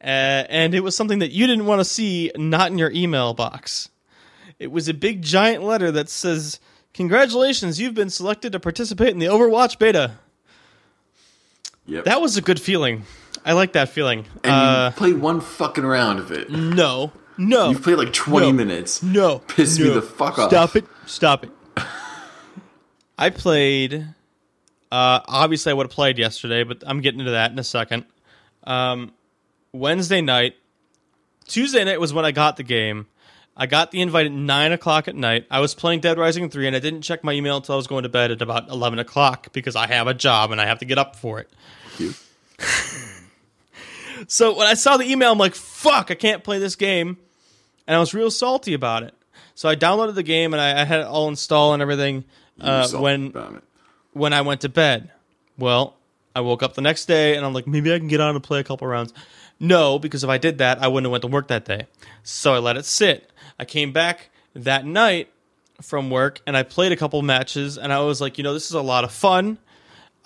[0.03, 3.33] Uh, and it was something that you didn't want to see, not in your email
[3.35, 3.89] box.
[4.59, 6.61] It was a big giant letter that says,
[6.95, 10.13] Congratulations, you've been selected to participate in the Overwatch beta.
[11.87, 12.05] Yep.
[12.05, 13.05] That was a good feeling.
[13.47, 14.27] I like that feeling.
[14.45, 16.51] and Uh, you played one fucking round of it.
[16.51, 18.53] no, no, You've played like 20 No.
[18.53, 19.03] minutes.
[19.03, 19.39] no.
[19.39, 20.51] Piss me the fuck off.
[20.51, 20.85] Stop it.
[21.07, 21.51] Stop it.
[23.19, 24.07] I played.
[24.91, 28.05] Uh, obviously, I would have played yesterday, but I'm getting into that in a second.
[28.65, 29.13] Um,
[29.73, 30.55] Wednesday night,
[31.47, 33.07] Tuesday night was when I got the game.
[33.57, 35.47] I got the invite at nine o'clock at night.
[35.51, 37.87] I was playing Dead Rising three, and I didn't check my email until I was
[37.87, 40.79] going to bed at about eleven o'clock because I have a job and I have
[40.81, 41.49] to get up for it.
[41.99, 42.13] You.
[44.29, 46.11] So when I saw the email, I'm like, "Fuck!
[46.11, 47.19] I can't play this game,"
[47.87, 49.15] and I was real salty about it.
[49.55, 52.25] So I downloaded the game and I, I had it all installed and everything.
[52.61, 53.33] Uh, when
[54.13, 55.11] when I went to bed.
[55.59, 55.97] Well,
[56.35, 58.45] I woke up the next day and I'm like, maybe I can get on and
[58.45, 59.15] play a couple rounds.
[59.59, 61.87] No, because if I did that, I wouldn't have went to work that day.
[62.23, 63.31] So I let it sit.
[63.59, 65.31] I came back that night
[65.81, 68.67] from work and I played a couple matches and I was like, you know, this
[68.67, 69.57] is a lot of fun.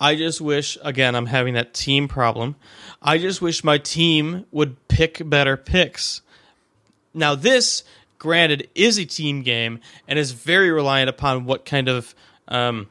[0.01, 2.55] I just wish, again, I'm having that team problem.
[3.03, 6.23] I just wish my team would pick better picks.
[7.13, 7.83] Now, this,
[8.17, 12.15] granted, is a team game and is very reliant upon what kind of,
[12.47, 12.89] um,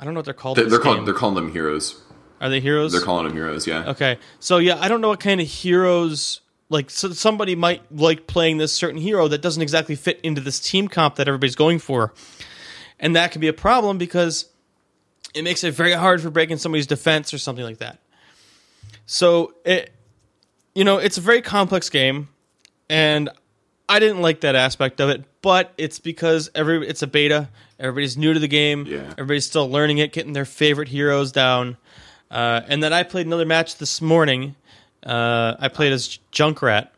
[0.00, 0.58] I don't know what they're called.
[0.58, 2.02] They're, they're called they're calling them heroes.
[2.40, 2.90] Are they heroes?
[2.90, 3.64] They're calling them heroes.
[3.64, 3.90] Yeah.
[3.90, 6.40] Okay, so yeah, I don't know what kind of heroes.
[6.70, 10.58] Like, so somebody might like playing this certain hero that doesn't exactly fit into this
[10.58, 12.12] team comp that everybody's going for,
[12.98, 14.46] and that can be a problem because
[15.34, 17.98] it makes it very hard for breaking somebody's defense or something like that.
[19.06, 19.90] So it,
[20.74, 22.28] you know, it's a very complex game,
[22.88, 23.28] and
[23.88, 25.24] I didn't like that aspect of it.
[25.42, 29.10] But it's because every it's a beta, everybody's new to the game, Yeah.
[29.12, 31.76] everybody's still learning it, getting their favorite heroes down.
[32.30, 34.54] Uh, and then I played another match this morning.
[35.04, 36.88] Uh, I played as Junkrat,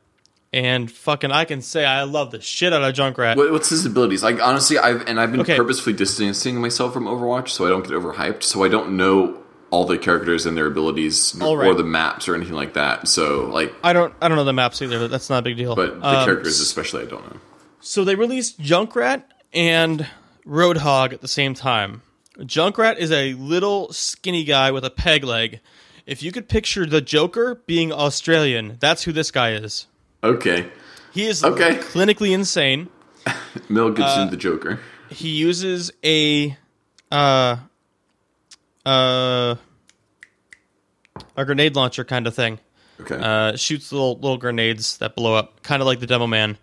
[0.52, 3.36] and fucking I can say I love the shit out of Junkrat.
[3.36, 4.22] What, what's his abilities?
[4.22, 5.56] Like honestly, I've and I've been Okay.
[5.56, 8.42] purposefully distancing myself from Overwatch so I don't get overhyped.
[8.42, 9.36] So I don't know
[9.70, 13.06] all the characters and their abilities All or the maps or anything like that.
[13.06, 14.98] So like, I don't I don't know the maps either.
[14.98, 15.76] But that's not a big deal.
[15.76, 17.40] but the Um, characters especially, I don't know.
[17.80, 19.22] So they released Junkrat
[19.54, 20.06] and
[20.46, 22.02] Roadhog at the same time.
[22.38, 25.60] Junkrat is a little skinny guy with a peg leg.
[26.06, 29.86] If you could picture the Joker being Australian, that's who this guy is.
[30.22, 30.66] Okay,
[31.12, 31.76] He is Okay.
[31.76, 32.88] clinically insane.
[33.68, 34.78] Mel Uh, Gibson, the Joker.
[35.08, 36.56] He uses a
[37.10, 37.56] uh
[38.86, 39.56] uh
[41.36, 42.58] a grenade launcher kind of thing.
[43.00, 46.58] Okay, Uh, shoots little little grenades that blow up, kind of like the Demo Man.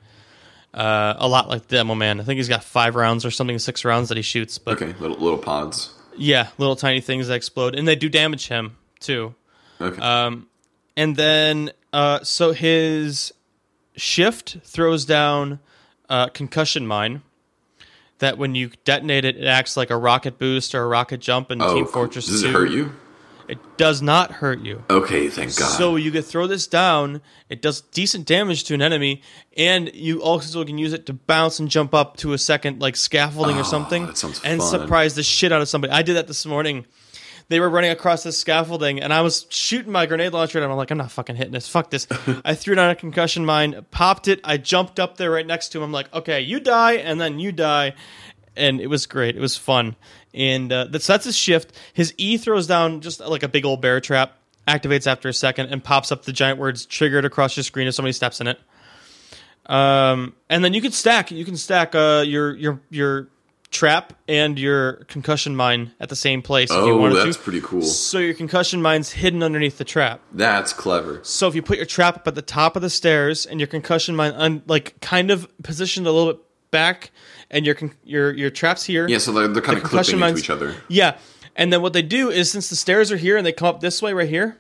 [0.74, 2.20] Uh, a lot like the Demo Man.
[2.20, 4.58] I think he's got five rounds or something, six rounds that he shoots.
[4.60, 5.94] But okay, little little pods.
[6.16, 9.34] yeah, little tiny things that explode, and they do damage him too.
[9.82, 10.48] Okay, Um,
[10.96, 13.34] and then uh, so his
[13.98, 15.60] shift throws down
[16.10, 17.22] uh, concussion mine.
[18.20, 21.52] That when you detonate it, it acts like a rocket boost or a rocket jump
[21.52, 21.86] in oh, Team.
[21.86, 22.48] Fortress Does 2.
[22.48, 22.94] it hurt you?
[23.48, 24.84] It does not hurt you.
[24.90, 25.78] Okay, thank God.
[25.78, 27.22] So you could throw this down.
[27.48, 29.22] It does decent damage to an enemy,
[29.56, 32.96] and you also can use it to bounce and jump up to a second, like
[32.96, 34.68] scaffolding or something, Oh, that sounds and fun.
[34.70, 35.94] surprise the shit out of somebody.
[35.94, 36.86] I did that this morning.
[37.50, 40.78] They were running across this scaffolding, and I was shooting my grenade launcher, and I'm
[40.78, 41.68] like, I'm not fucking hitting this.
[41.68, 42.06] Fuck this.
[42.46, 44.42] I threw down a concussion mine, popped it.
[44.44, 45.86] I jumped up there right next to him.
[45.86, 47.94] I'm like, okay, you die, and then you die.
[48.58, 49.38] And it was great.
[49.38, 49.96] It was fun.
[50.34, 51.72] And uh, that's, that's his shift.
[51.94, 55.68] His E throws down just like a big old bear trap, activates after a second,
[55.68, 58.60] and pops up the giant words triggered across your screen if somebody steps in it.
[59.68, 61.32] Um, and then you can stack.
[61.32, 63.28] You can stack uh, your your your
[63.70, 67.44] trap and your concussion mine at the same place if you oh, wanted that's to.
[67.44, 67.82] pretty cool.
[67.82, 70.22] So your concussion mine's hidden underneath the trap.
[70.32, 71.20] That's clever.
[71.24, 73.68] So if you put your trap up at the top of the stairs and your
[73.68, 77.12] concussion mine un, like kind of positioned a little bit back,
[77.50, 79.08] and your con- your your traps here.
[79.08, 80.76] Yeah, so they're, they're kind The of clipping into each other.
[80.88, 81.18] Yeah.
[81.56, 83.80] And then what they do is since the stairs are here and they come up
[83.80, 84.58] this way right here.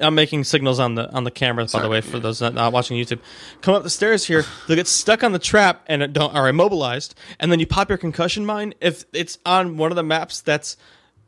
[0.00, 2.22] I'm making signals on the on the camera by the way for yeah.
[2.22, 3.18] those not, not watching YouTube.
[3.62, 7.14] Come up the stairs here, they'll get stuck on the trap and don't are immobilized,
[7.40, 10.76] and then you pop your concussion mine if it's on one of the maps that's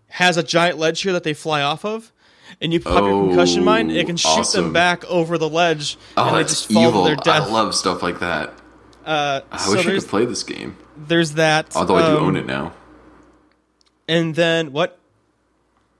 [0.08, 2.12] has a giant ledge here that they fly off of.
[2.60, 4.64] And you pop your concussion mine, it can shoot awesome.
[4.64, 7.02] them back over the ledge, Oh, and they that's just fall evil.
[7.04, 7.42] to their death.
[7.48, 8.52] I love stuff like that.
[9.06, 10.76] uh, I so wish I could play this game.
[10.96, 11.74] there's that.
[11.76, 12.72] Although I do um, own it now.
[14.08, 14.98] And then what?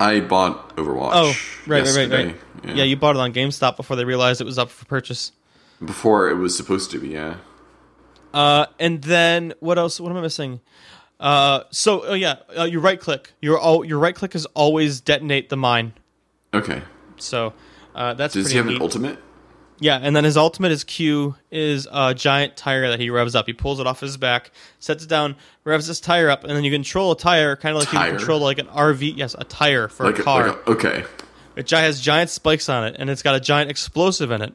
[0.01, 1.11] I bought Overwatch.
[1.13, 1.35] Oh,
[1.67, 2.37] right, right, right, right.
[2.65, 2.85] Yeah.
[2.85, 5.33] you bought it on GameStop before they realized it was up for purchase.
[5.85, 7.37] Before it was supposed to be, yeah.
[8.33, 10.01] Uh, and then what else?
[10.01, 10.61] What am I missing?
[11.19, 13.33] Uh, so oh yeah, uh, your right click.
[13.43, 15.93] Your all your right click is always detonate the mine.
[16.55, 16.83] Okay.
[17.17, 17.53] So
[17.95, 18.77] uh, that's Does he have neat.
[18.77, 19.19] an ultimate?
[19.83, 23.47] Yeah, and then his ultimate, his Q, is a giant tire that he revs up.
[23.47, 26.65] He pulls it off his back, sets it down, revs this tire up, and then
[26.65, 28.13] you control a tire, kind of like Tire?
[28.13, 29.17] you control like an RV.
[29.17, 30.47] Yes, a tire for Like a a, car.
[30.49, 31.05] like a, okay.
[31.57, 34.55] It has giant spikes on it, and it's got a giant explosive in it.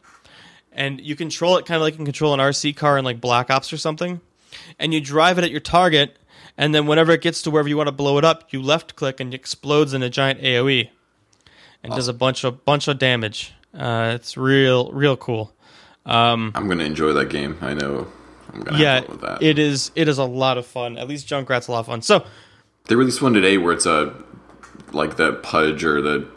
[0.71, 3.19] And you control it kind of like you can control an RC car in like
[3.19, 4.21] Black Ops or something.
[4.77, 6.17] And you drive it at your target,
[6.55, 8.95] and then whenever it gets to wherever you want to blow it up, you left
[8.95, 10.89] click and it explodes in a giant AOE,
[11.83, 12.11] and does ah.
[12.11, 13.54] a bunch of bunch of damage.
[13.77, 15.53] Uh, it's real real cool.
[16.05, 17.57] Um, I'm gonna enjoy that game.
[17.61, 18.07] I know.
[18.53, 19.43] I'm gonna yeah, have fun with that.
[19.43, 19.91] it is.
[19.95, 20.97] It is a lot of fun.
[20.97, 22.01] At least Junkrat's a lot of fun.
[22.01, 22.25] So
[22.87, 24.13] they released one today where it's a
[24.91, 26.27] like the Pudge or the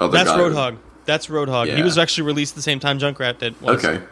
[0.00, 0.38] other that's guy.
[0.38, 0.78] Roadhog.
[1.04, 1.74] That's Roadhog.
[1.74, 3.60] He was actually released the same time Junkrat did.
[3.60, 3.84] was.
[3.84, 4.02] Okay.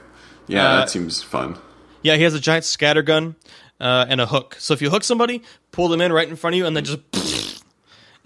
[0.49, 1.59] Yeah, Uh, that seems fun.
[2.03, 3.35] Yeah, he has a giant scatter gun
[3.81, 4.57] uh, and a hook.
[4.59, 6.85] So if you hook somebody, pull them in right in front of you, and then
[6.85, 7.01] just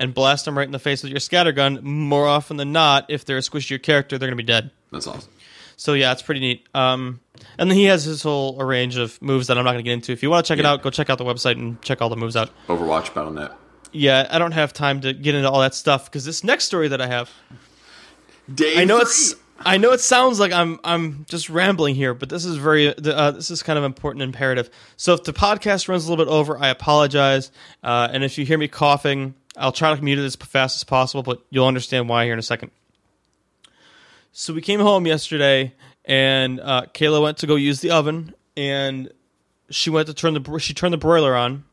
[0.00, 1.78] and blast them right in the face with your scatter gun.
[1.82, 4.72] More often than not, if they're a squishier character, they're gonna be dead.
[4.90, 5.30] That's awesome.
[5.76, 6.66] So yeah, it's pretty neat.
[6.74, 7.20] Um,
[7.56, 10.10] and then he has his whole range of moves that I'm not gonna get into.
[10.12, 12.08] If you want to check it out, go check out the website and check all
[12.08, 12.50] the moves out.
[12.66, 13.52] Overwatch Battle.net.
[13.92, 16.88] Yeah, I don't have time to get into all that stuff because this next story
[16.88, 17.30] that I have
[18.52, 19.02] Day I know three.
[19.02, 19.34] it's.
[19.62, 23.30] I know it sounds like I'm I'm just rambling here, but this is very uh,
[23.32, 24.70] this is kind of important imperative.
[24.96, 27.52] So if the podcast runs a little bit over, I apologize.
[27.82, 30.84] Uh, and if you hear me coughing, I'll try to mute it as fast as
[30.84, 32.70] possible, but you'll understand why here in a second.
[34.32, 39.12] So we came home yesterday, and uh, Kayla went to go use the oven, and
[39.70, 41.64] she went to turn the she turned the broiler on,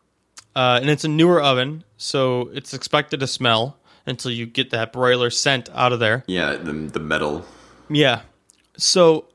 [0.56, 4.92] uh, and it's a newer oven, so it's expected to smell until you get that
[4.92, 6.24] broiler scent out of there.
[6.28, 7.46] Yeah, the the metal.
[7.90, 8.22] Yeah.
[8.78, 9.26] So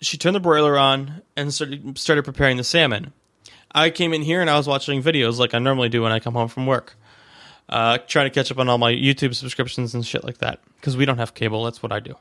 [0.00, 3.12] she turned the broiler on and started started preparing the salmon.
[3.74, 6.20] I came in here and I was watching videos like I normally do when I
[6.20, 6.96] come home from work,
[7.68, 10.96] uh, trying to catch up on all my YouTube subscriptions and shit like that because
[10.96, 11.64] we don't have cable.
[11.64, 12.14] That's what I do.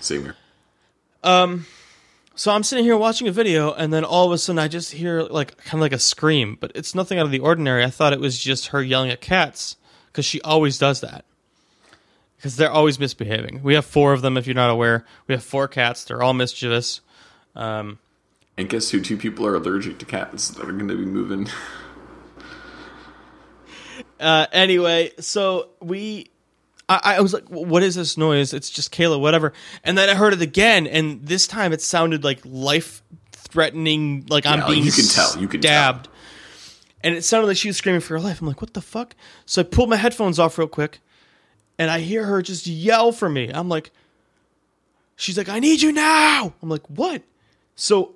[0.00, 0.36] Same here.
[1.22, 1.66] Um,
[2.34, 4.92] So I'm sitting here watching a video, and then all of a sudden I just
[4.92, 7.82] hear like kind of like a scream, but it's nothing out of the ordinary.
[7.82, 9.76] I thought it was just her yelling at cats
[10.12, 11.24] because she always does that.
[12.36, 13.62] Because they're always misbehaving.
[13.62, 15.06] We have four of them, if you're not aware.
[15.26, 16.04] We have four cats.
[16.04, 17.00] They're all mischievous.
[17.54, 17.98] Um,
[18.58, 19.00] And guess who?
[19.00, 21.48] Two people are allergic to cats that are going to be moving.
[24.20, 26.30] uh, anyway, so we,
[26.88, 29.52] I, I was like, "What is this noise?" It's just Kayla, whatever.
[29.84, 34.46] And then I heard it again, and this time it sounded like life threatening, like
[34.46, 35.70] I'm being you can tell, you can tell.
[35.70, 36.08] stabbed.
[37.02, 38.40] And it sounded like she was screaming for her life.
[38.40, 41.00] I'm like, "What the fuck?" So I pulled my headphones off real quick,
[41.78, 43.50] and I hear her just yell for me.
[43.52, 43.92] I'm like,
[45.14, 47.22] she's like, "I need you now." I'm like, "What?"
[47.76, 48.15] So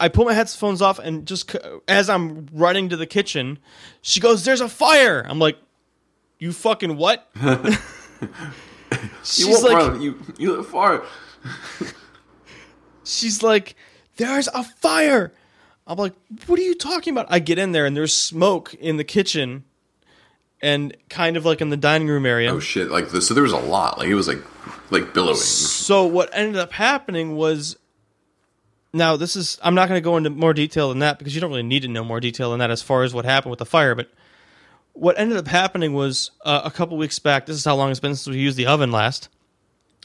[0.00, 1.54] I pull my headphones off, and just
[1.86, 3.58] as I'm running to the kitchen,
[4.00, 5.58] she goes, "There's a fire." I'm like,
[6.38, 7.30] "You fucking what?"
[9.22, 10.00] she's like.
[10.00, 11.04] You you live far.
[13.04, 13.76] she's like,
[14.16, 15.34] "There's a fire."
[15.86, 16.14] I'm like,
[16.46, 19.64] "What are you talking about?" I get in there, and there's smoke in the kitchen,
[20.62, 22.52] and kind of like in the dining room area.
[22.52, 22.90] Oh shit!
[22.90, 23.98] Like this, so there was a lot.
[23.98, 24.42] Like it was like
[24.90, 25.36] like billowing.
[25.36, 27.76] So what ended up happening was
[28.92, 31.40] now this is I'm not going to go into more detail than that because you
[31.40, 33.58] don't really need to know more detail than that as far as what happened with
[33.58, 34.10] the fire, but
[34.92, 37.46] what ended up happening was uh, a couple weeks back.
[37.46, 39.28] This is how long it's been since we used the oven last.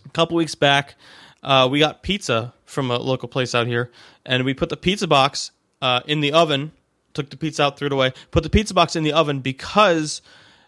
[0.06, 0.96] A couple weeks back,
[1.44, 3.92] uh, we got pizza from a local place out here,
[4.26, 6.72] and we put the pizza box uh, in the oven.
[7.14, 8.14] Took the pizza out, threw it away.
[8.32, 10.22] Put the pizza box in the oven because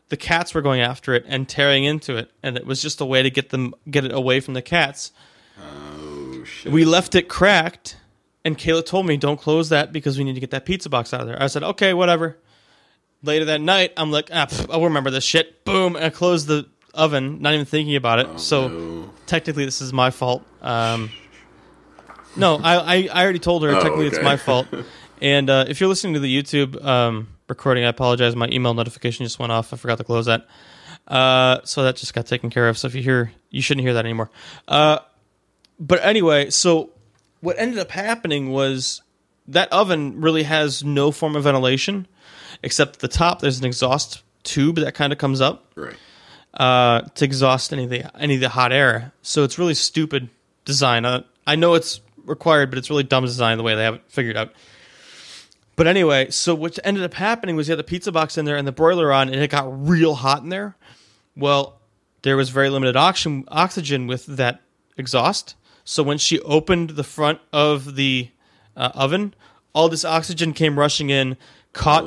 [0.09, 3.05] the cats were going after it and tearing into it, and it was just a
[3.05, 5.11] way to get them get it away from the cats.
[5.61, 6.71] Oh shit!
[6.71, 7.97] We left it cracked,
[8.47, 11.13] and Kayla told me, "Don't close that because we need to get that pizza box
[11.13, 12.37] out of there." I said, "Okay, whatever."
[13.23, 16.47] Later that night, I'm like, "Ah, pff, I'll remember this shit." Boom, and I closed
[16.47, 18.39] the oven, not even thinking about it.
[18.39, 19.09] so Oh, no.
[19.25, 20.43] technically, this is my fault.
[20.61, 21.09] Um,
[22.35, 23.69] no, I, I I already told her.
[23.69, 24.67] Oh, technically, it's my fault.
[25.19, 28.35] And uh, if you're listening to the YouTube um, recording, I apologize.
[28.35, 29.73] My email notification just went off.
[29.73, 30.45] I forgot to close that.
[31.07, 32.77] Uh, so that just got taken care of.
[32.77, 34.29] So if you hear, you shouldn't hear that anymore.
[34.67, 34.99] Uh,
[35.79, 36.91] but anyway, so
[37.41, 39.01] what ended up happening was
[39.47, 42.07] that oven really has no form of ventilation,
[42.63, 45.95] except at the top there's an exhaust tube that kind of comes up right.
[46.53, 49.11] uh, to exhaust any of the any of the hot air.
[49.21, 50.29] So it's really stupid
[50.65, 51.05] design.
[51.05, 54.03] Uh, I know it's required, but it's really dumb design the way they have it
[54.07, 54.51] figured out.
[55.75, 58.57] But anyway, so what ended up happening was you had the pizza box in there
[58.57, 60.75] and the broiler on, and it got real hot in there.
[61.35, 61.79] Well,
[62.23, 64.61] there was very limited oxygen oxygen with that
[64.97, 65.55] exhaust.
[65.89, 68.27] So when she opened the front of the
[68.75, 69.33] uh, oven,
[69.71, 71.37] all this oxygen came rushing in,
[71.71, 72.03] caught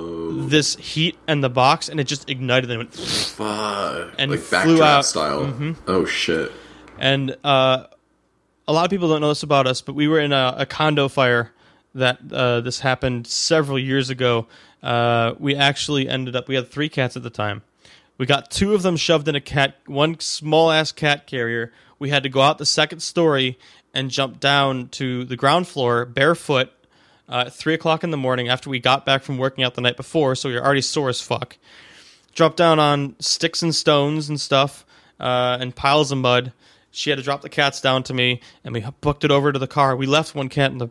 [0.51, 4.13] this heat and the box, and it just ignited and went Fuck.
[4.19, 5.07] And like flew out.
[5.07, 5.75] style.
[5.87, 6.53] Oh shit.
[6.99, 7.87] And uh,
[8.69, 10.67] a lot of people don't know this about us, but we were in a, a
[10.67, 11.51] condo fire
[11.95, 14.47] that uh, this happened several years ago.
[14.83, 17.63] Uh, we actually ended up, we had three cats at the time.
[18.19, 21.73] We got two of them shoved in a cat, one small ass cat carrier.
[22.01, 23.59] We had to go out the second story
[23.93, 26.71] and jump down to the ground floor barefoot
[27.29, 29.83] uh, at three o'clock in the morning after we got back from working out the
[29.83, 30.35] night before.
[30.35, 31.59] So we were already sore as fuck.
[32.35, 34.87] Dropped down on sticks and stones and stuff
[35.21, 36.53] uh, and piles of mud.
[36.91, 39.59] She had to drop the cats down to me, and we booked it over to
[39.59, 39.95] the car.
[39.95, 40.89] We left one cat in the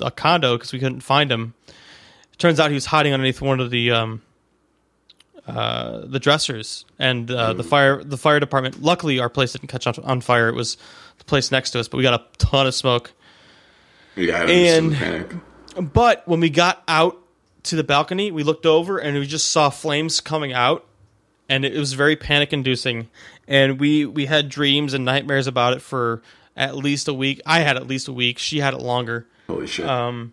[0.00, 1.54] a condo because we couldn't find him.
[2.38, 4.22] Turns out he was hiding underneath one of the um,
[5.46, 8.82] uh, the dressers, and uh, the fire the fire department.
[8.82, 10.48] Luckily, our place didn't catch on, on fire.
[10.48, 10.76] It was
[11.18, 13.12] the place next to us, but we got a ton of smoke.
[14.16, 15.34] Yeah, I And- panic.
[15.78, 17.18] But when we got out
[17.64, 20.86] to the balcony, we looked over and we just saw flames coming out,
[21.50, 23.08] and it was very panic inducing.
[23.46, 26.22] And we we had dreams and nightmares about it for
[26.56, 27.40] at least a week.
[27.44, 28.38] I had at least a week.
[28.38, 29.26] She had it longer.
[29.48, 29.86] Holy shit.
[29.86, 30.32] Um,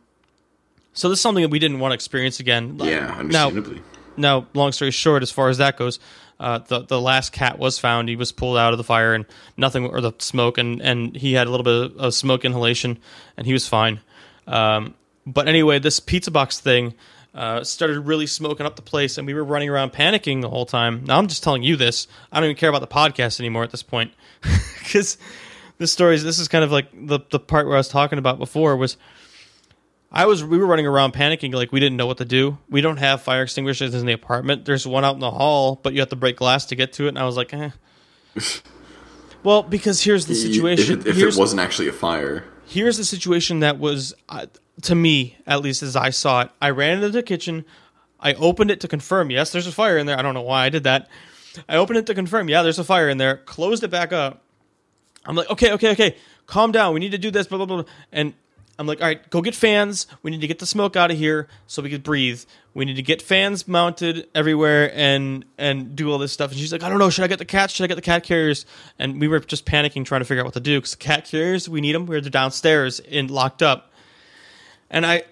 [0.94, 2.78] So this is something that we didn't want to experience again.
[2.82, 3.76] yeah, understandably.
[3.76, 3.82] now,
[4.18, 6.00] long story short, as far as that goes,
[6.40, 8.10] uh, the the last cat was found.
[8.10, 9.26] He was pulled out of the fire and
[9.58, 13.00] nothing, or the smoke, and and he had a little bit of smoke inhalation,
[13.38, 14.02] and he was fine.
[14.48, 14.96] Um,
[15.26, 16.96] but anyway, this pizza box thing
[17.34, 20.66] uh, started really smoking up the place, and we were running around panicking the whole
[20.66, 21.04] time.
[21.06, 22.08] Now I'm just telling you this.
[22.32, 24.12] I don't even care about the podcast anymore at this point
[24.80, 25.18] because
[25.78, 28.20] this story is this is kind of like the the part where I was talking
[28.20, 28.98] about before was.
[30.14, 32.58] I was we were running around panicking like we didn't know what to do.
[32.70, 34.66] We don't have fire extinguishers in the apartment.
[34.66, 37.06] There's one out in the hall, but you have to break glass to get to
[37.06, 37.10] it.
[37.10, 37.72] And I was like, eh.
[39.44, 41.00] well, because here's the situation.
[41.00, 44.46] If, it, if here's, it wasn't actually a fire, here's the situation that was uh,
[44.82, 47.66] to me at least as i saw it i ran into the kitchen
[48.20, 50.66] i opened it to confirm yes there's a fire in there i don't know why
[50.66, 51.10] i did that
[51.70, 54.42] i opened it to confirm yeah there's a fire in there closed it back up
[55.26, 56.16] i'm like okay okay okay
[56.48, 58.34] calm down we need to do this blah blah blah and
[58.80, 60.08] I'm like, all right, go get fans.
[60.24, 62.44] We need to get the smoke out of here so we could breathe.
[62.74, 66.52] We need to get fans mounted everywhere and and do all this stuff.
[66.52, 67.12] And she's like, I don't know.
[67.12, 67.74] Should I get the cats?
[67.74, 68.66] Should I get the cat carriers?
[68.98, 71.26] And we were just panicking, trying to figure out what to do because the cat
[71.26, 72.08] carriers, we need them.
[72.08, 73.92] We're downstairs and locked up.
[74.90, 75.24] And I,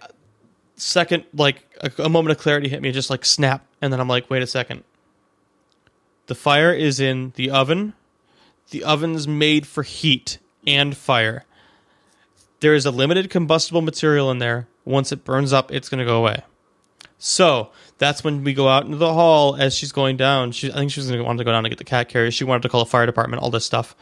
[0.75, 3.65] second, like a, a moment of clarity hit me, just like snap.
[3.81, 4.83] And then I'm like, wait a second.
[6.27, 7.93] The fire is in the oven.
[8.69, 11.43] The oven's made for heat and fire.
[12.61, 14.67] There is a limited combustible material in there.
[14.85, 16.43] Once it burns up, it's going to go away.
[17.17, 20.51] So that's when we go out into the hall as she's going down.
[20.53, 22.09] She, I think she was going to want to go down to get the cat
[22.09, 22.31] carrier.
[22.31, 23.95] She wanted to call the fire department, all this stuff.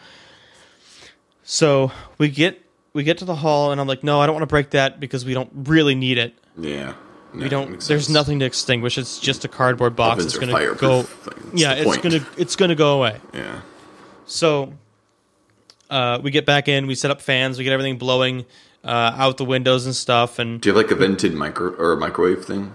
[1.43, 4.43] So we get we get to the hall, and I'm like, no, I don't want
[4.43, 6.33] to break that because we don't really need it.
[6.57, 6.93] Yeah.
[7.33, 7.79] We don't.
[7.81, 8.97] There's nothing to extinguish.
[8.97, 10.13] It's just a cardboard box.
[10.13, 11.05] Ovens it's going to go.
[11.53, 13.19] Yeah, it's gonna it's gonna go away.
[13.33, 13.61] Yeah.
[14.25, 14.73] So
[15.89, 18.45] uh, we get back in, we set up fans, we get everything blowing
[18.83, 21.93] uh, out the windows and stuff, and Do you have like a vented micro or
[21.93, 22.71] a microwave thing?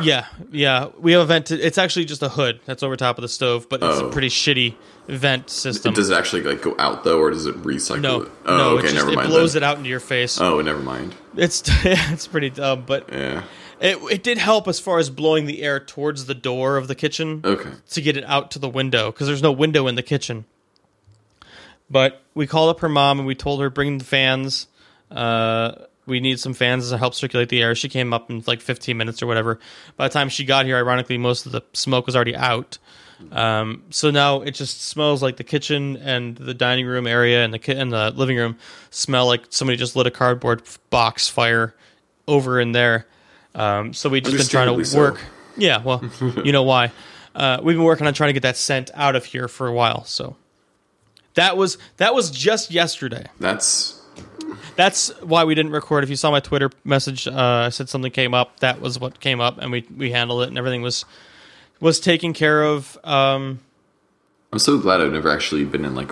[0.00, 1.50] yeah, yeah, we have a vent.
[1.50, 4.08] It's actually just a hood that's over top of the stove, but it's Oh.
[4.08, 4.74] a pretty shitty
[5.08, 5.92] vent system.
[5.92, 8.28] Does it actually like go out though, or does it recycle no, it?
[8.46, 9.64] Oh, no, okay, just, never it blows then.
[9.64, 10.40] it out into your face.
[10.40, 11.16] Oh, never mind.
[11.36, 13.42] It's it's pretty dumb, but Yeah.
[13.80, 16.94] it it did help as far as blowing the air towards the door of the
[16.94, 17.40] kitchen.
[17.44, 17.70] Okay.
[17.90, 20.44] to get it out to the window because there's no window in the kitchen.
[21.90, 24.66] But we called up her mom and we told her bring the fans.
[25.10, 25.72] Uh,
[26.06, 27.74] we need some fans to help circulate the air.
[27.74, 29.58] She came up in like 15 minutes or whatever.
[29.96, 32.78] By the time she got here, ironically, most of the smoke was already out.
[33.32, 37.52] Um, so now it just smells like the kitchen and the dining room area and
[37.52, 38.56] the ki- and the living room
[38.90, 41.74] smell like somebody just lit a cardboard box fire
[42.28, 43.06] over in there.
[43.56, 44.98] Um, so we just been trying to Understandably so.
[44.98, 45.20] work.
[45.56, 46.04] Yeah, well,
[46.44, 46.92] you know why.
[47.34, 49.72] Uh, we've been working on trying to get that scent out of here for a
[49.72, 50.04] while.
[50.04, 50.36] So
[51.38, 53.26] that was that was just yesterday.
[53.38, 54.02] That's
[54.74, 56.02] That's why we didn't record.
[56.02, 58.60] If you saw my Twitter message, uh, I said something came up.
[58.60, 61.04] That was what came up, and we we handled it, and everything was
[61.80, 62.98] was taken care of.
[63.04, 63.60] Um,
[64.52, 66.10] I'm so glad I've never actually been in like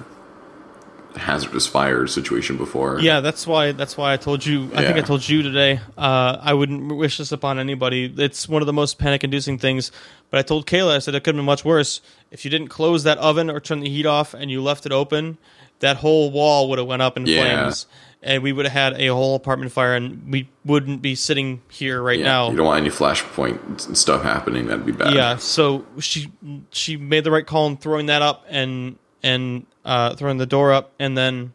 [1.16, 3.00] hazardous fire situation before.
[3.00, 4.70] yeah, that's why that's why I told you.
[4.74, 5.80] I think I told you today.
[5.96, 8.12] Uh, I wouldn't wish this upon anybody.
[8.16, 9.90] It's one of the most panic-inducing things.
[10.30, 12.00] But I told Kayla, I said it could have been much worse
[12.30, 14.92] if you didn't close that oven or turn the heat off, and you left it
[14.92, 15.38] open.
[15.80, 17.42] That whole wall would have went up in Yeah.
[17.42, 17.86] flames,
[18.22, 22.02] and we would have had a whole apartment fire, and we wouldn't be sitting here
[22.02, 22.50] right Yeah, now.
[22.50, 24.66] You don't want any flashpoint stuff happening.
[24.66, 25.14] That'd be bad.
[25.14, 26.32] Yeah, so she
[26.72, 30.72] she made the right call in throwing that up and and uh, throwing the door
[30.72, 31.54] up, and then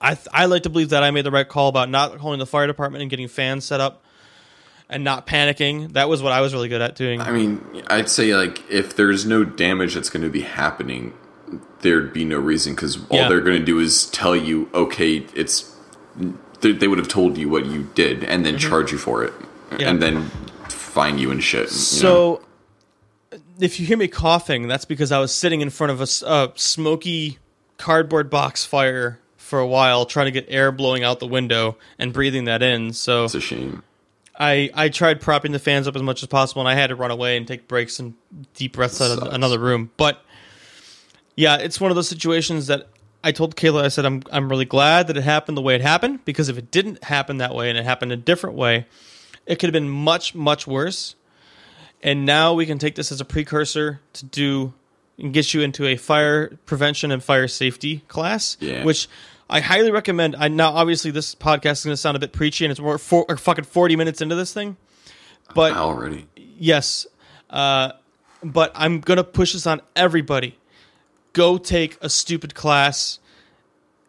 [0.00, 2.38] I th- I like to believe that I made the right call about not calling
[2.38, 4.02] the fire department and getting fans set up
[4.88, 5.92] and not panicking.
[5.92, 7.20] That was what I was really good at doing.
[7.20, 11.14] I mean, I'd say like if there's no damage that's going to be happening,
[11.80, 13.28] there'd be no reason because all Yeah.
[13.28, 15.74] they're going to do is tell you, okay, it's.
[16.60, 19.32] They, they would have told you what you did and then charge you for it,
[19.32, 19.80] Mm-hmm.
[19.80, 19.88] Yeah.
[19.90, 20.24] and then
[20.68, 21.70] fine you and shit.
[21.70, 22.40] you know?
[23.60, 27.38] If you hear me coughing, that's because I was sitting in front of a smoky
[27.76, 32.12] cardboard box fire for a while, trying to get air blowing out the window and
[32.12, 32.92] breathing that in.
[32.92, 33.82] So it's a shame.
[34.38, 36.96] I, I tried propping the fans up as much as possible, and I had to
[36.96, 38.14] run away and take breaks and
[38.54, 39.90] deep breaths out of another room.
[39.96, 40.24] But
[41.36, 42.88] yeah, it's one of those situations that
[43.22, 43.84] I told Kayla.
[43.84, 46.56] I said I'm I'm really glad that it happened the way it happened because if
[46.56, 48.86] it didn't happen that way and it happened a different way,
[49.46, 51.16] it could have been much much worse.
[52.02, 54.72] And now we can take this as a precursor to do
[55.18, 58.84] and get you into a fire prevention and fire safety class, Yeah.
[58.84, 59.06] which
[59.50, 60.34] I highly recommend.
[60.38, 62.96] I now obviously this podcast is going to sound a bit preachy, and it's more
[62.96, 64.76] four, fucking forty minutes into this thing.
[65.54, 66.26] But Already.
[66.36, 67.06] yes,
[67.50, 67.92] uh,
[68.42, 70.56] but I'm gonna push this on everybody.
[71.32, 73.18] Go take a stupid class.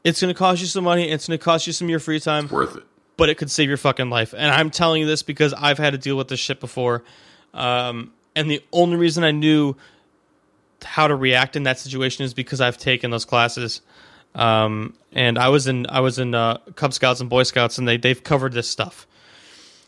[0.04, 1.10] It's gonna cost you some money.
[1.10, 2.84] It's gonna cost you some of your free time Worth it.
[3.18, 4.34] but it could save your fucking life.
[4.38, 7.04] And I'm telling you this because I've had to deal with this shit before.
[7.54, 9.76] Um, and the only reason I knew
[10.84, 13.82] how to react in that situation is because I've taken those classes.
[14.34, 17.88] Um, and I was in I was in uh, Cub Scouts and Boy Scouts, and
[17.88, 19.06] they they've covered this stuff.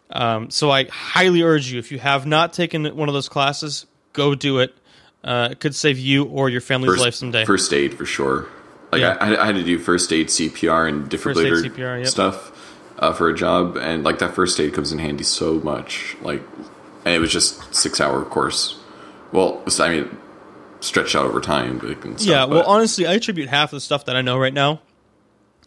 [0.10, 3.86] Um, so I highly urge you if you have not taken one of those classes,
[4.12, 4.76] go do it.
[5.24, 7.46] Uh, it could save you or your family's First, life someday.
[7.46, 8.48] First aid for sure.
[8.92, 9.18] Like Yeah.
[9.20, 12.08] I, I had to do first aid, CPR, and defibrillator CPR, yep.
[12.08, 12.52] stuff
[13.00, 16.16] uh, for a job, and like that first aid comes in handy so much.
[16.22, 16.42] Like,
[17.06, 18.80] and it was just six hour course.
[19.32, 20.18] Well, I mean,
[20.80, 21.80] stretched out over time.
[21.80, 24.38] But stuff, yeah, well, but- honestly, I attribute half of the stuff that I know
[24.38, 24.82] right now,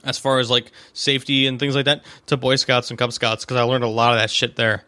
[0.04, 3.44] as far as like safety and things like that, to Boy Scouts and Cub Scouts
[3.44, 4.84] because I learned a lot of that shit there.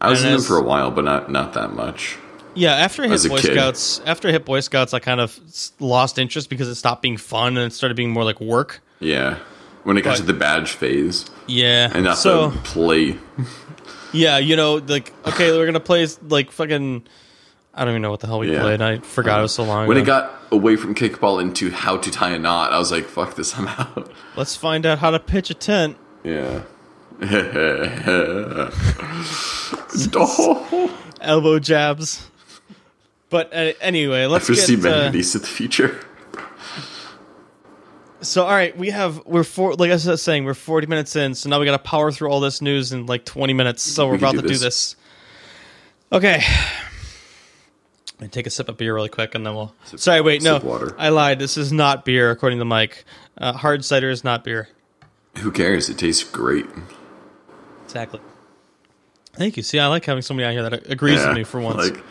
[0.00, 2.16] I was and in them for a while, but not not that much.
[2.54, 3.52] Yeah, after I hit Boy kid.
[3.52, 5.38] Scouts, after I hit Boy Scouts, I kind of
[5.78, 8.80] lost interest because it stopped being fun and it started being more like work.
[9.00, 9.38] Yeah,
[9.84, 11.90] when it got But- to the badge phase Yeah.
[11.94, 13.16] and not so the play.
[14.12, 17.04] yeah, you know, like okay, we're gonna play like fucking.
[17.74, 18.60] I don't even know what the hell we Yeah.
[18.62, 18.82] played.
[18.82, 20.02] I forgot it was so long When ago.
[20.02, 23.36] it got away from kickball into how to tie a knot, I was like, "Fuck
[23.36, 25.96] this, I'm out." Let's find out how to pitch a tent.
[26.24, 26.62] Yeah.
[31.20, 32.28] Elbow jabs.
[33.30, 34.84] But uh, anyway, let's Foresee get.
[34.84, 36.00] many Uh, of these in the future.
[38.20, 39.74] So all right, we have we're four.
[39.74, 41.34] Like I was saying, we're forty minutes in.
[41.34, 43.82] So now we got to power through all this news in like twenty minutes.
[43.82, 44.60] So we're We about do to do this.
[44.60, 44.96] this.
[46.12, 46.42] Okay.
[48.20, 49.72] Me take a sip of beer really quick, and then we'll.
[49.84, 50.94] Sorry, wait, no, water.
[50.98, 51.38] I lied.
[51.38, 53.04] This is not beer, according to Mike.
[53.36, 54.68] Uh, hard cider is not beer.
[55.38, 55.88] Who cares?
[55.88, 56.66] It tastes great.
[57.84, 58.20] Exactly.
[59.34, 59.62] Thank you.
[59.62, 61.76] See, I like having somebody out here that agrees with me for once.
[61.90, 62.04] Like,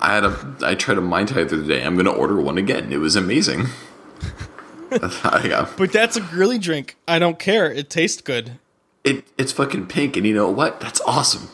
[0.00, 1.82] I had a, I tried a Mai Tai the other day.
[1.82, 2.92] I'm gonna order one again.
[2.92, 3.66] It was amazing.
[5.22, 6.96] Got, but that's a girly drink.
[7.08, 7.70] I don't care.
[7.72, 8.58] It tastes good.
[9.04, 10.80] it, it's fucking pink, and you know what?
[10.80, 11.48] That's awesome.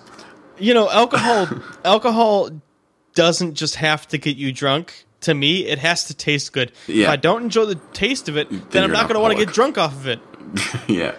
[0.59, 1.49] You know, alcohol
[1.85, 2.51] alcohol
[3.15, 5.05] doesn't just have to get you drunk.
[5.23, 6.71] To me, it has to taste good.
[6.87, 7.05] Yeah.
[7.05, 9.37] If I don't enjoy the taste of it, then, Then I'm not going to want
[9.37, 10.21] to get drunk off of it.
[10.89, 11.15] yeah.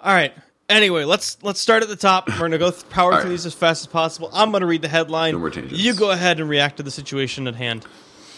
[0.00, 0.34] All right.
[0.68, 2.28] Anyway, let's let's start at the top.
[2.28, 3.34] We're going to go th- power All through right.
[3.36, 4.28] these as fast as possible.
[4.34, 5.32] I'm going to read the headline.
[5.32, 5.50] No more.
[5.50, 7.86] You go ahead and react to the situation at hand.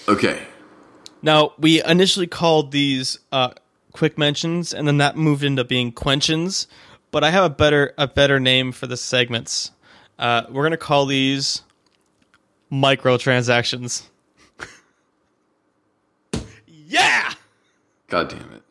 [0.09, 0.41] Okay.
[1.23, 3.51] Now, we initially called these uh,
[3.93, 6.67] quick mentions, and then that moved into being quenchins.
[7.11, 9.73] But I have a better a better name for the segments.
[10.19, 11.63] Uh, we're gonna call these
[12.71, 14.05] microtransactions.
[16.67, 17.33] yeah.
[18.07, 18.63] God damn it.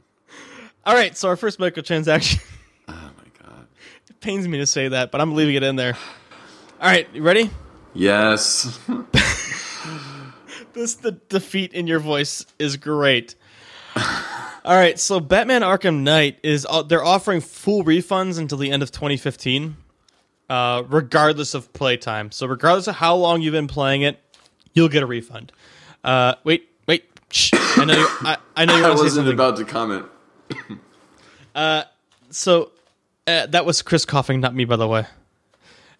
[0.85, 1.17] All right.
[1.17, 2.41] So our first microtransaction.
[2.91, 3.67] Oh my god.
[4.09, 5.93] it pains me to say that, but I'm leaving it in there.
[6.81, 7.07] All right.
[7.13, 7.51] You ready?
[7.93, 8.79] Yes.
[10.79, 13.35] This the defeat in your voice is great.
[13.97, 18.81] All right, so Batman Arkham Knight is uh, they're offering full refunds until the end
[18.81, 19.75] of 2015,
[20.49, 22.31] uh, regardless of playtime.
[22.31, 24.21] So regardless of how long you've been playing it,
[24.73, 25.51] you'll get a refund.
[26.01, 27.51] Uh, wait, wait, shh.
[27.53, 28.07] I know you.
[28.21, 30.05] I, I know you I want to say wasn't about to comment.
[32.29, 32.71] so
[33.27, 35.05] uh, that was Chris coughing, not me, by the way.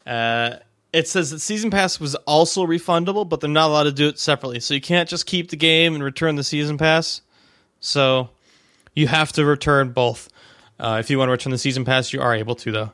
[0.08, 0.56] Uh,
[0.92, 4.20] it says that season pass was also refundable, but they're not allowed to do it
[4.20, 4.60] separately.
[4.60, 7.22] So you can't just keep the game and return the season pass.
[7.80, 8.30] So
[8.96, 10.30] you have to return both.
[10.80, 12.92] Uh, if you want to return the season pass, you are able to though,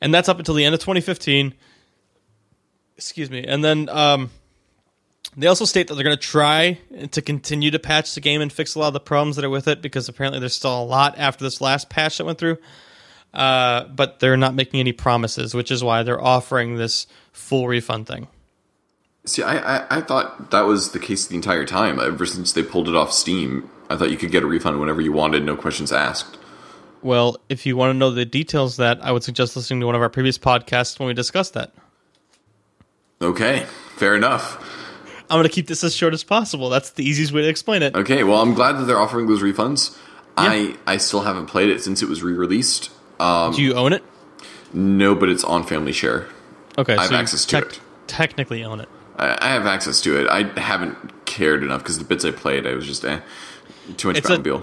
[0.00, 1.54] and that's up until the end of 2015.
[2.96, 4.30] Excuse me, and then um,
[5.36, 6.80] they also state that they're going to try
[7.12, 9.50] to continue to patch the game and fix a lot of the problems that are
[9.50, 12.58] with it because apparently there's still a lot after this last patch that went through.
[13.34, 18.06] Uh, but they're not making any promises, which is why they're offering this full refund
[18.06, 18.28] thing.
[19.24, 22.00] See, I, I, I thought that was the case the entire time.
[22.00, 25.00] Ever since they pulled it off Steam, I thought you could get a refund whenever
[25.00, 26.38] you wanted, no questions asked.
[27.02, 29.86] Well, if you want to know the details of that, I would suggest listening to
[29.86, 31.72] one of our previous podcasts when we discussed that.
[33.20, 33.66] Okay,
[33.96, 34.64] fair enough.
[35.30, 36.70] I'm going to keep this as short as possible.
[36.70, 37.94] That's the easiest way to explain it.
[37.94, 39.96] Okay, well, I'm glad that they're offering those refunds.
[40.36, 42.90] I I still haven't played it since it was re-released.
[43.20, 44.04] Um, Do you own it?
[44.72, 46.26] no, but it's on Family Share.
[46.76, 47.80] Okay, I have so access to it.
[48.06, 48.88] Technically own it.
[49.16, 50.28] I, I have access to it.
[50.28, 53.20] I haven't cared enough because the bits I played, I was just eh,
[53.96, 54.62] too much It's a- Batmobile.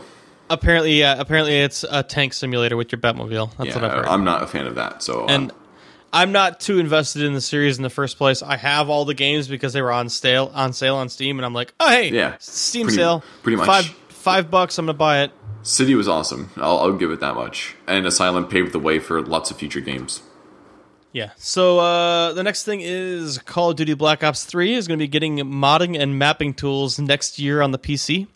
[0.49, 1.15] Apparently, yeah.
[1.19, 3.57] Apparently, it's a tank simulator with your Batmobile.
[3.57, 4.05] That's Yeah, what I've heard.
[4.05, 5.01] I'm not a fan of that.
[5.01, 5.57] So and um,
[6.13, 8.43] I'm not too invested in the series in the first place.
[8.43, 11.45] I have all the games because they were on sale on sale on Steam, and
[11.47, 13.65] I'm like, oh hey, Yeah, Steam pretty- sale, pretty much.
[13.65, 14.77] five five bucks.
[14.77, 15.31] I'm gonna buy it.
[15.65, 16.51] City was awesome.
[16.57, 17.75] I'll, I'll give it that much.
[17.87, 20.21] And Asylum paved the way for lots of future games.
[21.11, 21.31] Yeah.
[21.37, 25.03] So uh, the next thing is Call of Duty Black Ops 3 is going to
[25.03, 28.27] be getting modding and mapping tools next year on the PC.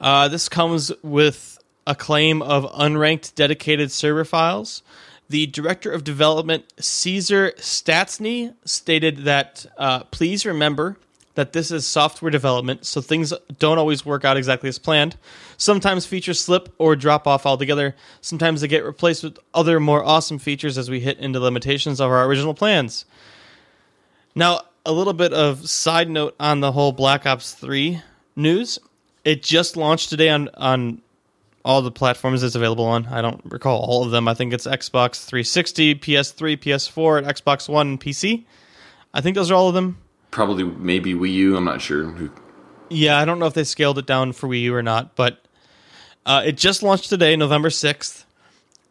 [0.00, 4.82] Uh, this comes with a claim of unranked dedicated server files.
[5.28, 10.96] The director of development, Cesar Stastny, stated that uh, please remember
[11.34, 15.18] that this is software development, so things don't always work out exactly as planned.
[15.56, 17.94] Sometimes features slip or drop off altogether.
[18.20, 22.10] Sometimes they get replaced with other more awesome features as we hit into limitations of
[22.10, 23.04] our original plans.
[24.34, 28.02] Now, a little bit of side note on the whole Black Ops 3
[28.36, 28.78] news.
[29.24, 31.00] It just launched today on on
[31.64, 33.06] all the platforms it's available on.
[33.06, 34.28] I don't recall all of them.
[34.28, 38.44] I think it's Xbox 360, PS3, PS4, and Xbox One, and PC.
[39.14, 39.98] I think those are all of them.
[40.30, 41.56] Probably maybe Wii U.
[41.56, 42.30] I'm not sure.
[42.90, 45.43] Yeah, I don't know if they scaled it down for Wii U or not, but
[46.26, 48.24] uh, it just launched today, November 6th,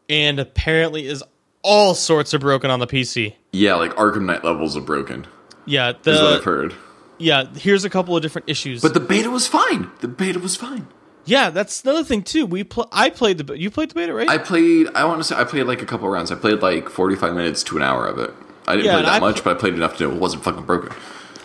[0.09, 1.23] and apparently is
[1.61, 3.36] all sorts of broken on the PC.
[3.51, 5.27] Yeah, like Arkham Knight levels are broken.
[5.65, 6.73] Yeah, Is what I've heard.
[7.17, 7.45] yeah.
[7.55, 8.81] Here's a couple of different issues.
[8.81, 9.89] But the beta was fine.
[10.01, 10.88] The beta was fine.
[11.25, 12.45] Yeah, that's another thing too.
[12.45, 14.27] We pl- I played the you played the beta, right?
[14.27, 14.88] I played.
[14.93, 16.34] I want to say I played like a couple rounds.
[16.34, 18.34] I played like forty five minutes to an hour of it.
[18.67, 20.19] I didn't Yeah, play that I much, pl- but I played enough to know it
[20.19, 20.91] wasn't fucking broken.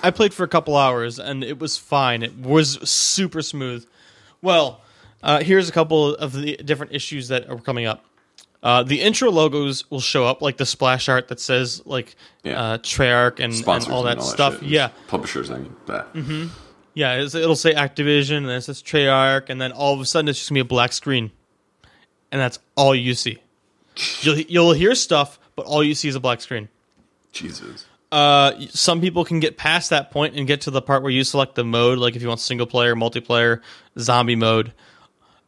[0.02, 2.24] I played for a couple hours and it was fine.
[2.24, 3.86] It was super smooth.
[4.42, 4.80] Well,
[5.22, 8.04] uh, here's a couple of the different issues that are coming up.
[8.62, 12.60] Uh, the intro logos will show up, like the splash art that says like Yeah.
[12.60, 14.54] uh, Treyarch and, and Sponsors all that stuff.
[14.60, 14.64] shit.
[14.68, 15.50] yeah, publishers.
[15.50, 16.08] I mean, that.
[16.94, 17.14] yeah.
[17.20, 20.28] It's, it'll say Activision and then it says Treyarch, and then all of a sudden
[20.28, 21.30] it's just gonna be a black screen,
[22.32, 23.38] and that's all you see.
[24.22, 26.68] You'll you'll hear stuff, but all you see is a black screen.
[27.32, 27.86] Jesus.
[28.10, 31.22] Uh, some people can get past that point and get to the part where you
[31.24, 33.60] select the mode, like if you want single player, multiplayer,
[33.98, 34.72] zombie mode.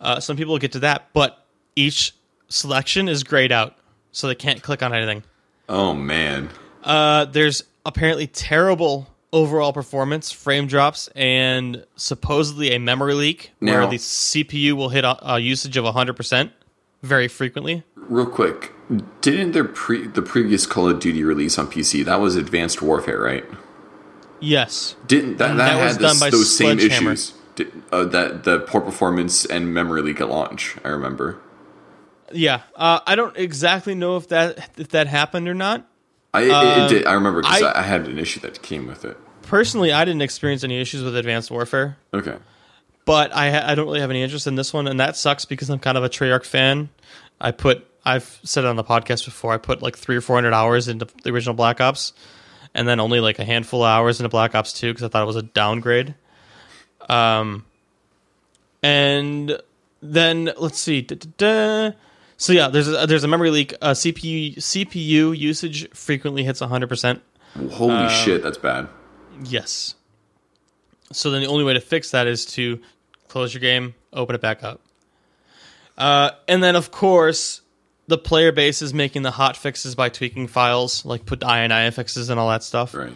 [0.00, 1.44] Uh, some people get to that, but
[1.76, 2.14] each
[2.48, 3.76] selection is grayed out,
[4.12, 5.22] so they can't click on anything.
[5.68, 6.50] Oh man.
[6.82, 13.96] Uh, there's apparently terrible overall performance, frame drops, and supposedly a memory leak where the
[13.96, 16.50] CPU will hit a, a usage of 100%
[17.02, 17.84] very frequently.
[17.94, 18.72] Real quick,
[19.20, 23.20] didn't their pre the previous Call of Duty release on PC that was Advanced Warfare,
[23.20, 23.44] right?
[24.40, 24.96] Yes.
[25.06, 27.34] Didn't that, that, that had was done this, by those same issues?
[27.92, 30.76] Uh, that the poor performance and memory leak at launch.
[30.84, 31.38] I remember.
[32.32, 32.62] Yeah.
[32.76, 35.86] Uh, I don't exactly know if that if that happened or not.
[36.32, 36.50] I it,
[36.84, 37.06] it did.
[37.06, 39.16] I remember because I- I, I had an issue that came with it.
[39.42, 42.36] Personally, I didn't experience any issues with Advanced Warfare, Okay.
[43.04, 45.68] but I I don't really have any interest in this one, and that sucks because
[45.70, 46.88] I'm kind of a Treyarch fan.
[47.40, 49.52] I put I've said it on the podcast before.
[49.52, 52.12] I put like three or four hundred hours into the original Black Ops,
[52.74, 55.24] and then only like a handful of hours into Black Ops Two because I thought
[55.24, 56.14] it was a downgrade.
[57.10, 57.64] Um,
[58.82, 59.60] and
[60.02, 61.02] then let's see.
[61.02, 61.96] Da-da-da.
[62.36, 63.74] So yeah, there's a, there's a memory leak.
[63.82, 67.22] Uh, CPU CPU usage frequently hits 100 percent.
[67.72, 68.88] Holy Um, shit, that's bad.
[69.44, 69.94] Yes.
[71.12, 72.80] So then the only way to fix that is to
[73.28, 74.80] close your game, open it back up.
[75.98, 77.60] Uh, and then, of course,
[78.06, 82.30] the player base is making the hot fixes by tweaking files, like put INI fixes
[82.30, 82.94] and all that stuff.
[82.94, 83.12] Right.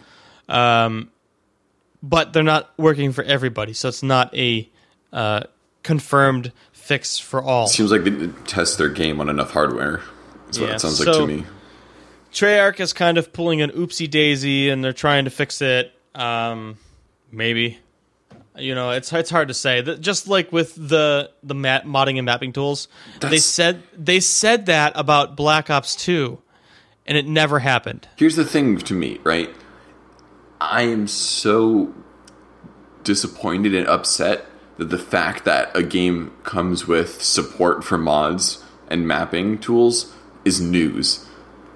[2.07, 4.69] But they're not working for everybody, so it's not a
[5.11, 5.43] uh,
[5.81, 7.65] confirmed fix for all.
[7.65, 10.01] Seems like they test their game on enough hardware.
[10.45, 11.45] That's what it sounds like to me.
[12.31, 15.93] Treyarch is kind of pulling an oopsie daisy, and they're trying to fix it.
[16.13, 16.77] Um,
[17.31, 17.79] maybe,
[18.55, 19.81] you know, it's it's hard to say.
[19.81, 22.87] Just like with the the mat, modding and mapping tools,
[23.19, 26.39] they said they said that about Black Ops Two,
[27.07, 28.07] and it never happened.
[28.15, 29.49] Here's the thing to me, right?
[30.61, 31.93] I am so
[33.03, 34.45] disappointed and upset
[34.77, 40.59] that the fact that a game comes with support for mods and mapping tools is
[40.59, 41.25] news.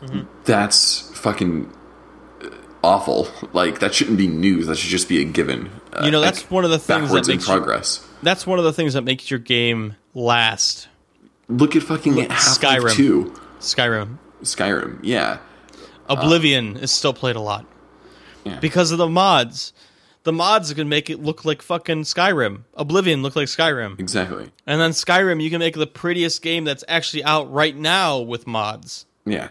[0.02, 0.22] Mm-hmm.
[0.46, 1.72] That's fucking
[2.42, 2.50] uh,
[2.84, 3.28] awful.
[3.54, 4.68] Like that shouldn't be news.
[4.68, 5.70] That should just be a given.
[5.92, 8.06] Uh, You know, that's one of the things that makes progress.
[8.22, 10.88] That's one of the things that makes your game last.
[11.48, 12.94] Look at fucking Half-Life Skyrim.
[12.94, 15.00] Two, Skyrim, Skyrim.
[15.02, 15.40] Yeah,
[16.08, 17.66] Oblivion is still played a lot
[18.44, 18.60] Yeah.
[18.60, 19.74] because of the mods.
[20.24, 22.64] The mods can make it look like fucking Skyrim.
[22.76, 24.00] Oblivion look like Skyrim.
[24.00, 24.52] exactly.
[24.68, 28.46] And then Skyrim, you can make the prettiest game that's actually out right now with
[28.46, 29.06] mods.
[29.26, 29.50] Yeah.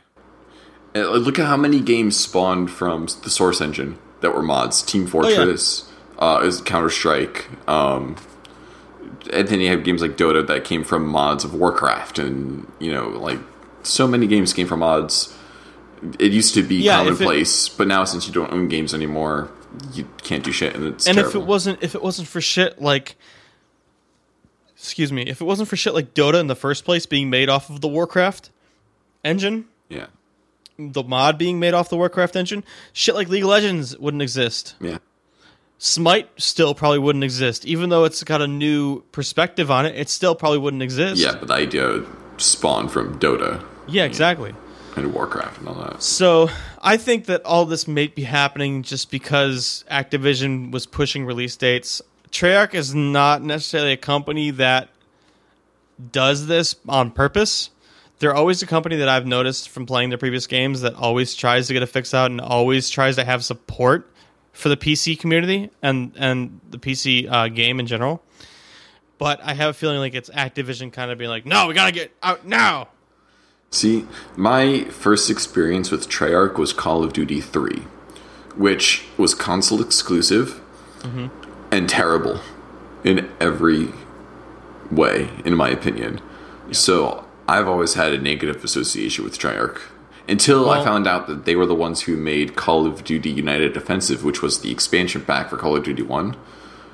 [0.95, 4.83] Uh, Look at how many games spawned from the Source engine that were mods.
[4.83, 5.09] Team yeah.
[5.11, 7.49] Fortress, uh, is Counter Strike.
[7.69, 8.17] Um,
[9.33, 12.93] and then you have games like Dota that came from mods of Warcraft, and you
[12.93, 13.39] know, like
[13.83, 15.35] so many games came from mods.
[16.19, 18.95] It used to be Yeah, if it- commonplace, but now since you don't own games
[18.95, 19.51] anymore,
[19.93, 21.31] you can't do shit, and it's and terrible.
[21.31, 23.17] if it wasn't if it wasn't for shit like
[24.77, 27.49] excuse me, if it wasn't for shit like Dota in the first place being made
[27.49, 28.51] off of the Warcraft
[29.25, 30.07] engine, yeah,
[30.79, 34.75] the mod being made off the Warcraft engine, shit like League of Legends wouldn't exist.
[34.81, 34.99] yeah,
[35.79, 37.65] Smite still probably wouldn't exist.
[37.67, 41.21] Even though it's got a new perspective on it, it still probably wouldn't exist.
[41.21, 41.37] yeah.
[41.39, 42.05] But the idea
[42.37, 44.55] spawned from Dota Yeah, exactly.
[45.07, 46.03] Warcraft and all that.
[46.03, 51.57] So I think that all this may be happening just because Activision was pushing release
[51.57, 52.03] dates.
[52.31, 54.89] Treyarch is not necessarily a company that
[56.13, 57.71] does this on purpose.
[58.19, 61.69] They're always a company that I've noticed from playing their previous games that always tries
[61.69, 64.11] to get a fix out and always tries to have support
[64.53, 68.23] for the PC community and and the PC uh, game in general.
[69.19, 71.93] But I have a feeling like it's Activision kind of being like, no, we gotta
[71.93, 72.89] get out now.
[73.71, 74.07] See,
[74.37, 77.83] my first experience with Treyarch was Call of Duty 3,
[78.57, 80.61] which was console exclusive
[81.01, 81.27] mm-hmm.
[81.71, 82.41] and terrible
[83.05, 83.89] in every
[84.91, 86.21] way, in my opinion.
[86.73, 89.81] So I've always had a negative association with Treyarch
[90.29, 93.77] until I found out that they were the ones who made Call of Duty United
[93.77, 96.37] Offensive, which was the expansion pack for Call of Duty 1.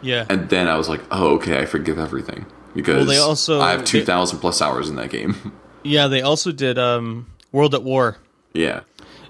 [0.03, 0.27] Yeah.
[0.29, 2.47] And then I was like, oh, okay, I forgive everything.
[2.75, 5.53] because Well, also- I have two thousand plus hours in that game.
[5.85, 8.17] Yeah, they also did um, World at War.
[8.55, 8.81] yeah,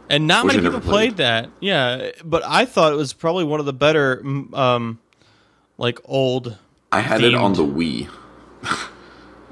[0.09, 0.91] And not Which many people played.
[0.91, 1.17] played.
[1.19, 1.51] that.
[1.61, 4.23] Yeah, but I thought it was probably one of the better,
[4.55, 4.99] um,
[5.79, 6.57] like old.
[6.93, 8.09] I had it on the Wii.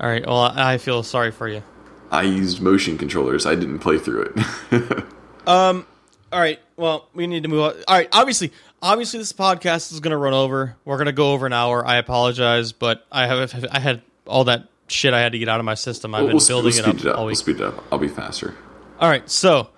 [0.01, 0.25] All right.
[0.27, 1.63] Well, I I feel sorry for you.
[2.11, 3.47] I used motion controllers.
[3.47, 5.05] I didn't play through it.
[5.47, 5.87] um.
[6.33, 6.61] All right.
[6.77, 7.75] Well, we need to move on.
[7.89, 8.09] All right.
[8.13, 10.77] Obviously, obviously, this podcast is going to run over.
[10.85, 11.85] We're going to go over an hour.
[11.87, 15.59] I apologize, but I have I had all that shit I had to get out
[15.61, 16.15] of my system.
[16.15, 17.19] I've been we'll, we'll building speed it up, it up.
[17.19, 17.85] all We'll speed it up.
[17.91, 18.55] I'll be faster.
[19.01, 19.71] All right, so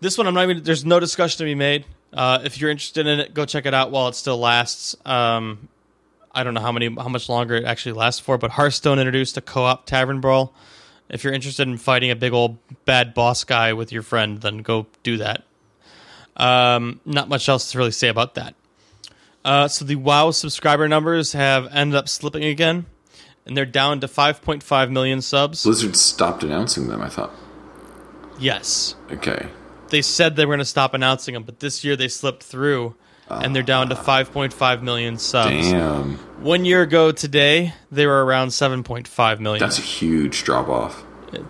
[0.00, 0.62] this one I'm not even.
[0.62, 1.86] There's no discussion to be made.
[2.12, 4.96] Uh, if you're interested in it, go check it out while it still lasts.
[5.04, 5.68] Um,
[6.34, 9.36] I don't know how many, how much longer it actually lasts for, but Hearthstone introduced
[9.36, 10.54] a co-op tavern brawl.
[11.08, 14.58] If you're interested in fighting a big old bad boss guy with your friend, then
[14.58, 15.44] go do that.
[16.36, 18.54] Um, not much else to really say about that.
[19.44, 22.86] Uh, so the WoW subscriber numbers have ended up slipping again,
[23.48, 25.64] and they're down to 5.5 million subs.
[25.64, 27.00] Blizzard stopped announcing them.
[27.02, 27.32] I thought.
[28.38, 28.94] Yes.
[29.10, 29.48] Okay.
[29.88, 32.94] they said they were going to stop announcing them, but this year they slipped through,
[33.28, 35.70] and they're down to 5.5 million subs.
[35.70, 39.58] Damn, One year ago today, they were around 7.5 million.
[39.60, 41.02] that's a huge drop off.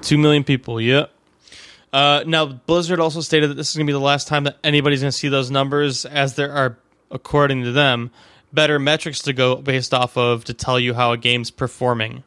[0.02, 0.80] Two million people.
[0.80, 1.10] Yep.
[1.92, 4.58] Uh, now Blizzard also stated that this is going to be the last time that
[4.64, 6.78] anybody's going to see those numbers, as there are,
[7.10, 8.10] according to them,
[8.52, 12.22] better metrics to go based off of to tell you how a game's performing.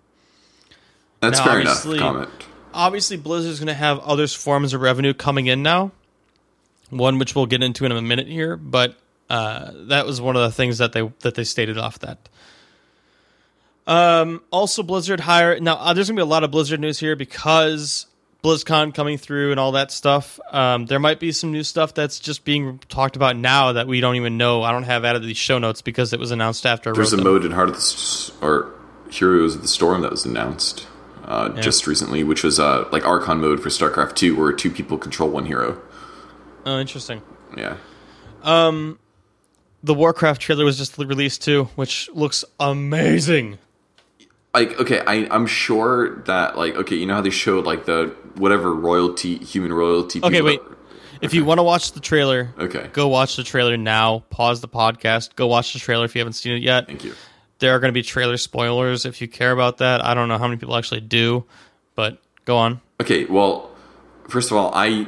[1.22, 1.78] That's Now, fair enough.
[1.78, 2.30] obviously- Comment.
[2.74, 5.92] obviously Blizzard's going to have other forms of revenue coming in now.
[6.90, 8.96] One which we'll get into in a minute here, but
[9.30, 12.18] uh, that was one of the things that they that they stated off that.
[13.88, 15.76] Um, also, Blizzard hire now.
[15.76, 18.06] Uh, there's going to be a lot of Blizzard news here because
[18.44, 20.40] BlizzCon coming through and all that stuff.
[20.52, 24.00] Um, there might be some new stuff that's just being talked about now that we
[24.02, 24.64] don't even know.
[24.64, 26.92] I don't have added to these show notes because it was announced after.
[26.94, 27.26] There's a them.
[27.26, 28.72] mode in Heart of the S- or
[29.12, 30.88] Heroes of the Storm that was announced
[31.26, 34.98] uh, just recently, which was uh, like Archon mode for StarCraft 2, where two people
[34.98, 35.80] control one hero.
[36.66, 37.22] Oh, interesting.
[37.56, 37.78] Yeah.
[38.44, 38.98] Um,
[39.84, 43.60] The Warcraft trailer was just released too, which looks amazing.
[44.54, 48.14] Like, okay, I, I'm sure that, like, okay, you know how they showed, like, the
[48.36, 50.20] whatever royalty, human royalty.
[50.24, 50.60] Okay, wait.
[51.22, 52.90] If you want to watch the trailer, Okay.
[52.94, 54.24] go watch the trailer now.
[54.30, 55.36] Pause the podcast.
[55.36, 56.88] Go watch the trailer if you haven't seen it yet.
[56.88, 57.14] Thank you.
[57.60, 60.04] There are going to be trailer spoilers if you care about that.
[60.04, 61.46] I don't know how many people actually do,
[61.96, 62.82] but go on.
[63.00, 63.70] Okay, well,
[64.28, 65.08] first of all, I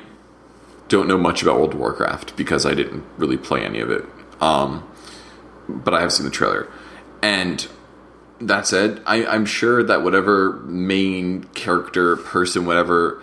[0.88, 4.06] don't know much about World of Warcraft because I didn't really play any of it.
[4.40, 4.88] Um,
[5.68, 6.72] but I have seen the trailer.
[7.24, 7.68] And
[8.40, 13.22] that said, I, I'm sure that whatever main character, person, whatever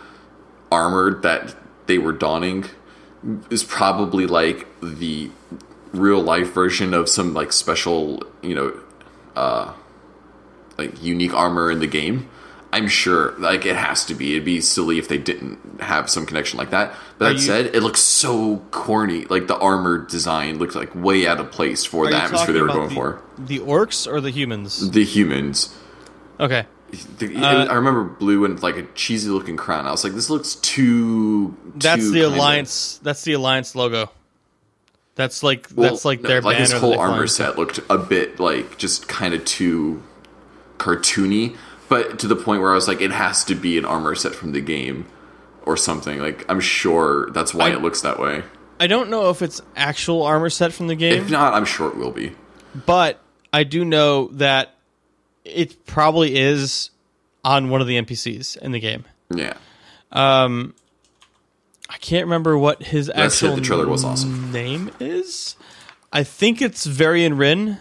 [0.71, 1.55] armor that
[1.87, 2.67] they were donning
[3.51, 5.31] is probably like the
[5.93, 8.81] real life version of some like special, you know,
[9.37, 9.73] uh,
[10.79, 12.29] like unique armor in the game.
[12.73, 14.33] I'm sure, like it has to be.
[14.33, 16.95] It'd be silly if they didn't have some connection like that.
[17.19, 19.25] But that you- said, it looks so corny.
[19.25, 22.69] Like the armor design looked like way out of place for the atmosphere they were
[22.69, 23.23] going about for.
[23.39, 24.91] the, the orcs or the humans?
[24.91, 25.77] The humans.
[26.39, 26.65] Okay.
[27.19, 29.87] The- Uh, I remember blue and like a cheesy looking crown.
[29.87, 31.57] I was like, this looks too.
[31.77, 32.99] That's too the alliance.
[33.03, 34.11] That's the alliance logo.
[35.17, 36.71] That's like Well, that's like no, their like banner.
[36.71, 40.03] his whole armor set looked a bit like just kind of too
[40.79, 41.57] cartoony,
[41.91, 44.35] but to the point where I was like, it has to be an armor set
[44.35, 45.07] from the game
[45.67, 46.19] or something.
[46.21, 48.43] Like I'm sure that's why I- it looks that way.
[48.83, 51.21] I don't know if it's actual armor set from the game.
[51.23, 52.33] If not, I'm sure it will be.
[52.87, 53.21] but
[53.53, 54.75] I do know that
[55.45, 56.89] it probably is
[57.45, 59.05] on one of the NPCs in the game.
[59.35, 59.55] Yeah.
[60.13, 60.75] Um,
[61.91, 64.51] I can't remember what his actual The trailer was awesome.
[64.53, 65.57] name is.
[66.13, 67.79] I think it's Varian Wrynn.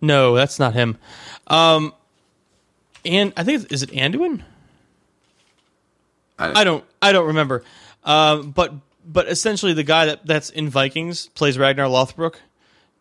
[0.00, 0.96] No, that's not him.
[1.46, 1.92] Um,
[3.04, 4.42] and I think it's, is it Anduin?
[6.38, 7.62] I don't I don't remember.
[8.04, 8.72] Um, but
[9.04, 12.36] but essentially the guy that that's in Vikings plays Ragnar Lothbrok,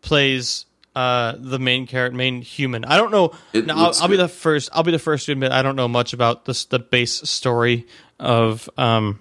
[0.02, 2.84] plays uh the main character, main human.
[2.84, 3.32] I don't know.
[3.54, 4.70] Now, I'll, I'll be the first.
[4.74, 7.88] I'll be the first to admit I don't know much about this the base story
[8.20, 9.20] of um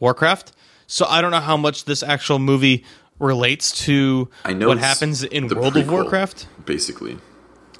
[0.00, 0.52] Warcraft.
[0.86, 2.84] So I don't know how much this actual movie
[3.18, 6.46] relates to I know what happens in the World of Warcraft.
[6.64, 7.18] basically.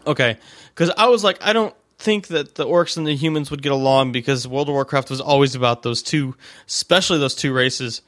[0.06, 0.36] Okay,
[0.74, 3.72] because I was like, I don't think that the orcs and the humans would get
[3.72, 6.36] along because World of Warcraft was always about those two,
[6.66, 8.02] especially those two races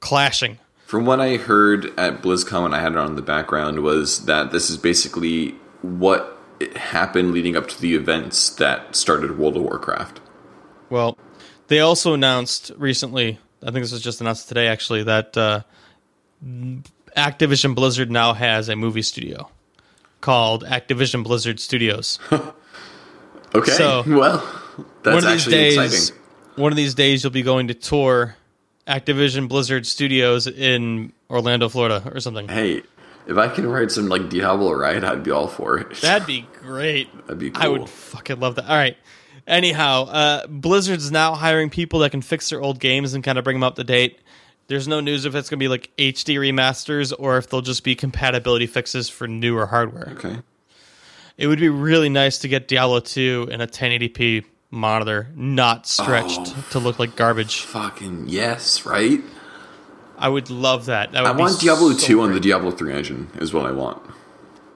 [0.00, 0.58] clashing.
[0.86, 4.26] From what I heard at BlizzCon when I had it on in the background was
[4.26, 6.38] that this is basically what
[6.76, 10.20] happened leading up to the events that started World of Warcraft.
[10.90, 11.16] Well,
[11.68, 13.38] they also announced recently.
[13.62, 15.62] I think this was just announced today, actually, that uh,
[17.16, 19.50] Activision Blizzard now has a movie studio
[20.20, 22.18] called Activision Blizzard Studios.
[23.54, 23.72] Okay.
[23.72, 24.38] So- well,
[25.02, 26.18] that's one of these actually days, exciting.
[26.56, 28.36] one of these days, you'll be going to tour
[28.86, 32.48] Activision Blizzard Studios in Orlando, Florida, or something.
[32.48, 32.82] Hey,
[33.26, 35.94] if I can write some like Diablo right, I'd be all for it.
[35.96, 37.08] That'd be great.
[37.26, 38.66] That'd be I would fucking love that.
[38.68, 38.96] All right.
[39.46, 43.44] Anyhow, uh, Blizzard's now hiring people that can fix their old games and kind of
[43.44, 44.18] bring them up to date.
[44.68, 47.84] There's no news if it's going to be like HD remasters or if they'll just
[47.84, 50.08] be compatibility fixes for newer hardware.
[50.16, 50.38] okay.
[51.36, 56.40] It would be really nice to get Diablo 2 in a 1080p monitor, not stretched
[56.40, 56.64] Oh.
[56.70, 57.60] to look like garbage.
[57.62, 59.20] Fucking yes, right?
[60.16, 61.12] I would love that.
[61.12, 62.40] that would I want Diablo so 2 on the.
[62.40, 64.00] Diablo 3 engine is what I want.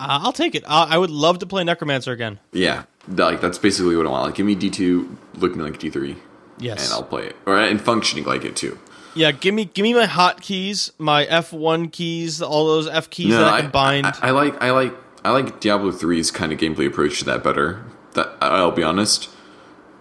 [0.00, 0.64] Uh, I'll take it.
[0.68, 2.38] I I would love to play Necromancer again.
[2.52, 2.84] Yeah.
[3.08, 4.24] Like that's basically what I want.
[4.26, 6.16] Like give me D2 looking like D3
[6.58, 6.84] Yes.
[6.84, 7.36] and I'll play it.
[7.46, 8.78] Or and functioning like it too.
[9.14, 13.44] Yeah, give me give me my hotkeys, my F1 keys, all those F keys that
[13.44, 14.06] I can bind.
[14.06, 14.94] I, I like I like
[15.24, 17.84] I like Diablo 3's kind of gameplay approach to that better.
[18.14, 19.28] That I'll be honest.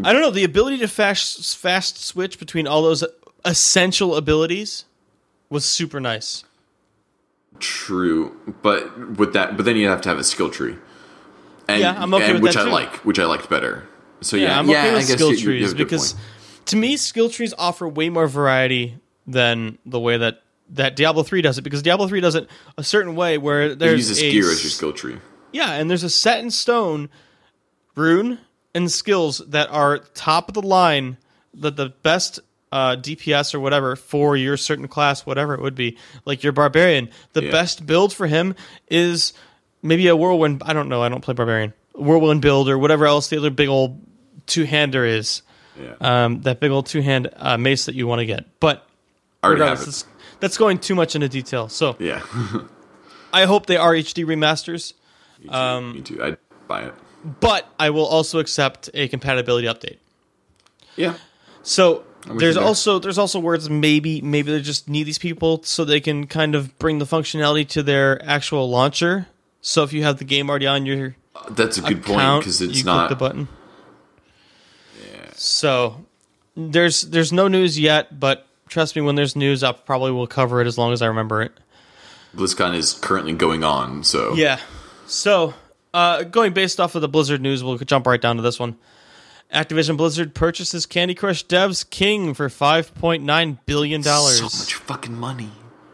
[0.04, 3.04] I don't know the ability to fast fast switch between all those
[3.44, 4.86] essential abilities
[5.50, 6.44] was super nice.
[7.60, 10.76] True, but with that, but then you have to have a skill tree.
[11.68, 12.72] And, Yeah, I'm okay with which that I too.
[12.72, 13.88] like, which I liked better.
[14.22, 16.16] So yeah, Yeah, I'm yeah, okay with skill you- you trees a good because
[16.66, 21.42] to me skill trees offer way more variety than the way that that Diablo 3
[21.42, 24.32] does it because Diablo 3 does it a certain way where you there's use a
[24.32, 25.18] gear as your skill tree.
[25.52, 27.10] Yeah, and there's a set in stone
[27.96, 28.40] rune
[28.76, 31.18] and skills that are top of the line
[31.54, 32.40] that the best
[32.72, 37.10] uh, DPS or whatever for your certain class, whatever it would be, like your barbarian.
[37.34, 37.52] The Yeah.
[37.52, 38.56] best build for him
[38.90, 39.34] is
[39.82, 40.62] maybe a whirlwind.
[40.66, 41.02] I don't know.
[41.02, 41.74] I don't play barbarian.
[41.96, 44.00] Whirlwind build or whatever else the other big old
[44.46, 45.42] two hander is.
[45.82, 45.94] Yeah,
[46.26, 48.46] Um, that big old two hand uh, mace that you want to get.
[48.60, 48.86] But
[49.42, 50.04] I already have it.
[50.40, 51.70] That's, going too much into detail.
[51.70, 52.22] So Yeah,
[53.34, 54.94] I hope they are HD remasters.
[55.40, 55.54] me too.
[55.54, 56.24] Um, me too.
[56.24, 56.94] I'd buy it.
[57.40, 59.98] but I will also accept a compatibility update.
[60.96, 61.16] Yeah,
[61.64, 62.04] So
[62.38, 66.26] there's also there's also words maybe maybe they just need these people so they can
[66.28, 69.28] kind of bring the functionality to their actual launcher.
[69.62, 72.42] So if you have the game already on your uh, that's a good point account,
[72.44, 73.10] because you it's click not.
[73.10, 73.48] the button.
[75.00, 75.30] Yeah.
[75.36, 76.06] So
[76.56, 80.62] there's there's no news yet, but trust me, when there's news, I probably will cover
[80.62, 81.52] it as long as I remember it.
[82.36, 84.60] BlizzCon is currently going on, so Yeah.
[85.08, 85.54] So,
[85.94, 88.76] uh, going based off of the Blizzard news, we'll jump right down to this one.
[89.54, 94.38] Activision Blizzard purchases Candy Crush devs King for five point nine billion dollars.
[94.40, 95.50] so much fucking money.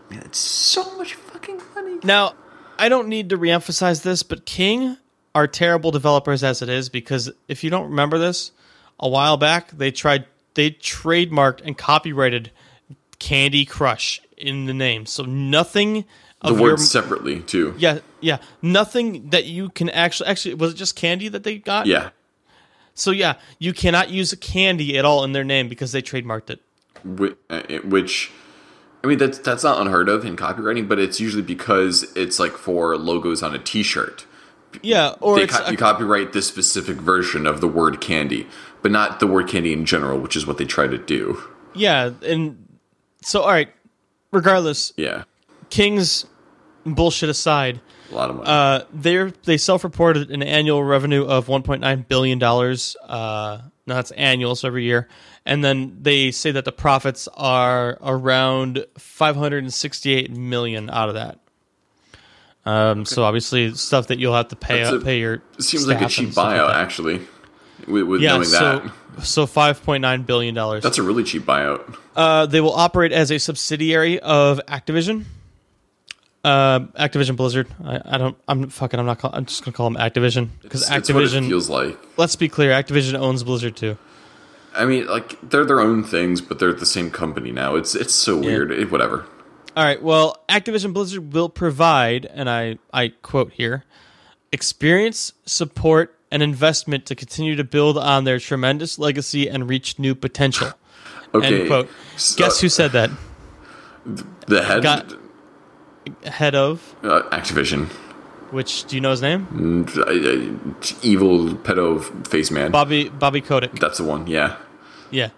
[0.09, 1.99] Man, it's so much fucking money.
[2.03, 2.33] Now,
[2.79, 4.97] I don't need to reemphasize this, but King
[5.35, 8.51] are terrible developers as it is because if you don't remember this,
[8.99, 12.51] a while back they tried they trademarked and copyrighted
[13.19, 15.05] Candy Crush in the name.
[15.05, 16.05] So nothing
[16.41, 17.73] The of your words separately too.
[17.77, 21.85] yeah, yeah, nothing that you can actually actually was it just candy that they got?
[21.85, 22.09] Yeah,
[22.93, 26.61] So yeah, you cannot use candy at all in their name because they trademarked it.
[27.49, 28.31] Uh, which
[29.03, 32.53] I mean that's that's not unheard of in copywriting, but it's usually because it's like
[32.53, 34.25] for logos on a T-shirt.
[34.81, 38.47] Yeah, or They co- a- you copyright this specific version of the word candy,
[38.81, 41.39] but not the word candy in general, which is what they try to do.
[41.75, 42.62] yeah, and
[43.23, 43.69] so all right.
[44.31, 45.23] Regardless, Yeah,
[45.69, 46.25] King's
[46.85, 47.79] bullshit aside,
[48.11, 48.47] a lot of money.
[48.49, 52.95] uh, they they self-reported an annual revenue of 1.9 billion dollars.
[53.07, 55.07] Uh, no, that's annual, so every year,
[55.45, 61.39] and then they say that the profits are around 568 million out of that.
[62.65, 66.07] Um, so obviously stuff that you'll have to pay a- pay your seems like a
[66.07, 67.21] cheap and like buyout, actually.
[67.87, 68.79] With, with Yeah, knowing so
[69.17, 70.83] that, so 5.9 billion dollars.
[70.83, 71.97] that's a really cheap buyout.
[72.15, 75.25] Uh, they will operate as a subsidiary of Activision.
[76.43, 77.67] Uh, Activision Blizzard.
[77.83, 78.37] I, I don't.
[78.49, 78.99] I'm fucking.
[78.99, 79.19] I'm not.
[79.19, 81.47] Call, I'm just gonna call them Activision because It's what it Activision.
[81.47, 81.97] feels like.
[82.17, 82.71] let's be clear.
[82.71, 83.97] Activision owns Blizzard too.
[84.75, 87.75] I mean, like they're their own things, but they're the same company now.
[87.75, 88.71] It's it's so weird.
[88.71, 89.25] It, whatever.
[89.77, 90.01] All right.
[90.03, 93.85] Well, Activision Blizzard will provide, and I I quote here,
[94.51, 100.15] experience, support, and investment to continue to build on their tremendous legacy and reach new
[100.15, 100.69] potential.
[101.35, 101.61] Okay.
[101.61, 101.89] End quote.
[102.17, 103.09] So- Guess who said that?
[104.47, 105.13] The head, Got-
[106.25, 107.87] Head of uh, Activision,
[108.51, 109.47] which do you know his name?
[109.53, 112.71] Mm, uh, uh, evil pedo face man.
[112.71, 113.79] Bobby Bobby Kotick.
[113.79, 114.27] That's the one.
[114.27, 114.57] Yeah.
[115.11, 115.29] Yeah.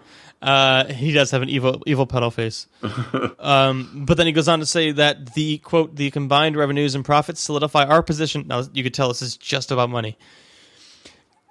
[0.42, 2.66] Uh, he does have an evil evil pedal face.
[3.38, 7.04] um, but then he goes on to say that the quote the combined revenues and
[7.04, 8.44] profits solidify our position.
[8.48, 10.18] Now you could tell this is just about money.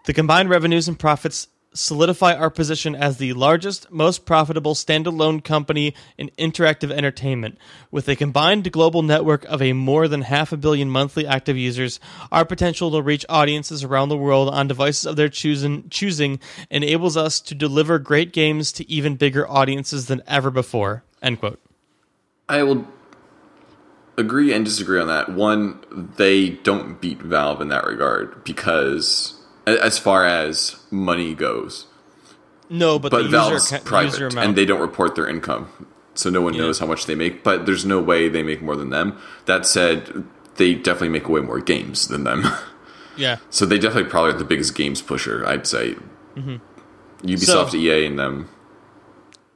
[0.05, 5.93] The combined revenues and profits solidify our position as the largest, most profitable standalone company
[6.17, 7.57] in interactive entertainment.
[7.91, 11.99] With a combined global network of a more than half a billion monthly active users,
[12.31, 16.39] our potential to reach audiences around the world on devices of their choosing, choosing
[16.69, 21.03] enables us to deliver great games to even bigger audiences than ever before.
[21.21, 21.59] End quote.
[22.47, 22.87] I will
[24.17, 25.29] agree and disagree on that.
[25.29, 31.87] One, they don't beat Valve in that regard because, as far as money goes,
[32.69, 34.47] No, but, but the user, Valve's ca- private user amount.
[34.47, 35.69] and they don't report their income,
[36.13, 36.61] so no one Yeah.
[36.61, 37.43] knows how much they make.
[37.43, 39.17] But there's no way they make more than them.
[39.45, 40.23] That said,
[40.57, 42.43] they definitely make way more games than them.
[43.17, 43.37] yeah.
[43.49, 45.45] so they definitely probably are the biggest games pusher.
[45.45, 45.95] I'd say.
[46.35, 46.55] Mm-hmm.
[47.27, 48.49] Ubisoft, So- EA, and them.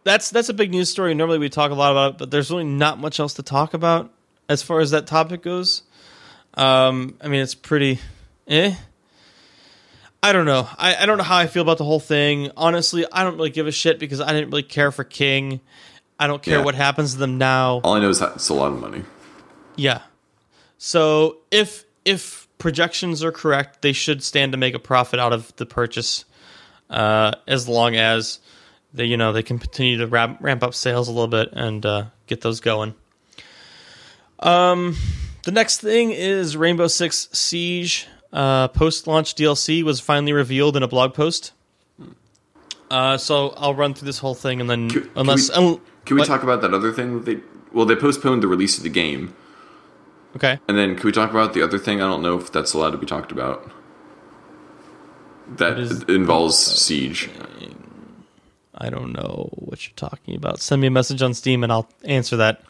[0.04, 1.14] that's that's a big news story.
[1.14, 3.74] Normally we talk a lot about it, but there's really not much else to talk
[3.74, 4.12] about
[4.48, 5.84] as far as that topic goes.
[6.56, 8.00] Um, I mean, it's pretty,
[8.48, 8.74] eh.
[10.22, 10.68] I don't know.
[10.78, 12.52] I, I don't know how I feel about the whole thing.
[12.58, 15.62] Honestly, I don't really give a shit because I didn't really care for King.
[16.20, 16.66] I don't care Yeah.
[16.66, 17.80] what happens to them now.
[17.84, 19.04] All I know is that it's a lot of money.
[19.78, 20.02] Yeah.
[20.78, 25.56] So if if projections are correct, they should stand to make a profit out of
[25.56, 26.26] the purchase,
[26.90, 28.40] uh, as long as
[28.94, 31.86] they you know they can continue to ramp, ramp up sales a little bit and
[31.86, 32.94] uh, get those going.
[34.40, 34.96] Um,
[35.46, 38.08] the next thing is Rainbow Six Siege.
[38.32, 41.52] Uh, Post launch DLC was finally revealed in a blog post.
[42.92, 45.80] Uh, so I'll run through this whole thing and then Can- can unless we- un-
[46.06, 47.40] Can we talk about that other thing they?
[47.72, 49.36] Well, they postponed the release of the game,
[50.36, 50.58] okay.
[50.68, 52.02] and then can we talk about the other thing?
[52.02, 53.70] I don't know if that's allowed to be talked about.
[55.58, 57.30] That is- involves Siege.
[58.82, 60.60] I don't know what you're talking about.
[60.62, 62.62] Send me a message on Steam and I'll answer that.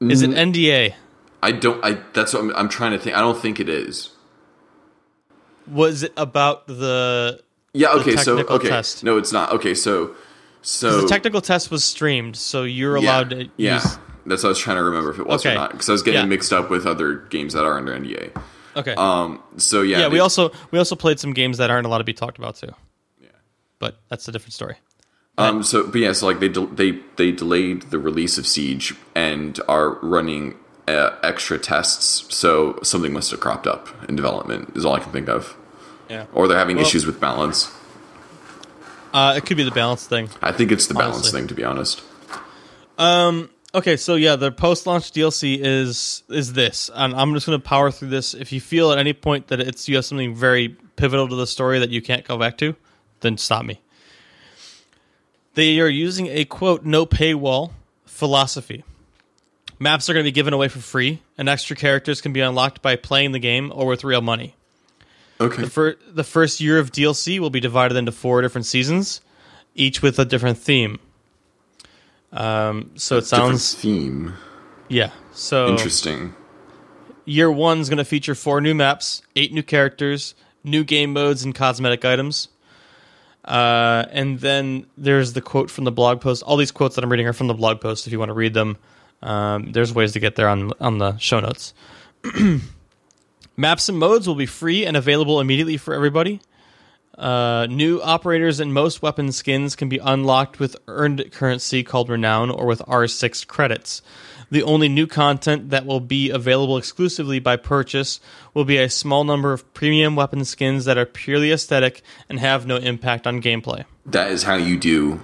[0.00, 0.94] Is it NDA?
[1.42, 1.84] I don't.
[1.84, 1.98] I.
[2.12, 3.16] That's what I'm, I'm trying to think.
[3.16, 4.10] I don't think it is.
[5.66, 7.40] Was it about the
[7.72, 7.92] Yeah.
[7.94, 8.16] Okay.
[8.16, 8.68] So technical okay.
[8.68, 9.04] test.
[9.04, 9.52] No, it's not.
[9.52, 9.74] Okay.
[9.74, 10.14] So.
[10.64, 13.74] So the technical test was streamed, so you're yeah, allowed to Yeah.
[13.74, 15.56] use That's what I was trying to remember if it was Okay.
[15.56, 16.26] or not because I was getting Yeah.
[16.26, 18.30] mixed up with other games that are under NDA.
[18.76, 18.94] Okay.
[18.94, 19.42] Um.
[19.56, 20.00] So yeah.
[20.00, 22.54] yeah, we also we also played some games that aren't allowed to be talked about
[22.56, 22.70] too.
[23.20, 23.30] Yeah.
[23.80, 24.76] But that's a different story.
[25.36, 25.64] Um.
[25.64, 26.12] So, but yeah.
[26.12, 30.54] So like they del- they they delayed the release of Siege and are running
[30.92, 32.24] uh, extra tests.
[32.34, 34.72] So something must have cropped up in development.
[34.76, 35.56] Is all I can think of.
[36.08, 36.26] Yeah.
[36.32, 37.70] Or they're having Well- issues with balance.
[39.14, 40.30] Uh, it could be the balance thing.
[40.40, 41.40] I think it's the balance Honestly.
[41.40, 42.00] thing, to be honest.
[42.98, 43.50] Um.
[43.74, 47.90] Okay, so yeah, the post-launch DLC is is this, and I'm just going to power
[47.90, 48.34] through this.
[48.34, 51.46] If you feel at any point that it's you have something very pivotal to the
[51.46, 52.74] story that you can't go back to,
[53.20, 53.80] then stop me.
[55.54, 57.72] They are using a quote no paywall
[58.04, 58.84] philosophy.
[59.82, 62.82] Maps are going to be given away for free, and extra characters can be unlocked
[62.82, 64.54] by playing the game or with real money.
[65.40, 65.62] Okay.
[65.62, 69.20] The, fir- the first year of DLC will be divided into four different seasons,
[69.74, 71.00] each with a different theme.
[72.30, 73.26] Um, so it Different
[73.60, 74.34] sounds theme.
[74.88, 75.10] yeah.
[75.32, 76.34] So Interesting.
[77.24, 81.42] year one is going to feature four new maps, eight new characters, new game modes,
[81.44, 82.48] and cosmetic items.
[83.44, 86.44] Uh, and then there's the quote from the blog post.
[86.44, 88.06] All these quotes that I'm reading are from the blog post.
[88.06, 88.78] If you want to read them,
[89.22, 91.74] um, there's ways to get there on on the show notes.
[93.56, 96.40] Maps and modes will be free and available immediately for everybody.
[97.16, 102.50] Uh, new operators and most weapon skins can be unlocked with earned currency called Renown
[102.50, 104.00] or with R6 credits.
[104.50, 108.20] The only new content that will be available exclusively by purchase
[108.54, 112.66] will be a small number of premium weapon skins that are purely aesthetic and have
[112.66, 113.84] no impact on gameplay.
[114.06, 115.20] That is how you do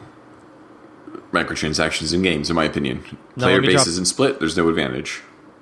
[1.32, 3.04] microtransactions in games, in my opinion.
[3.36, 4.38] Now Player base drop- isn't split.
[4.38, 5.20] There's no advantage.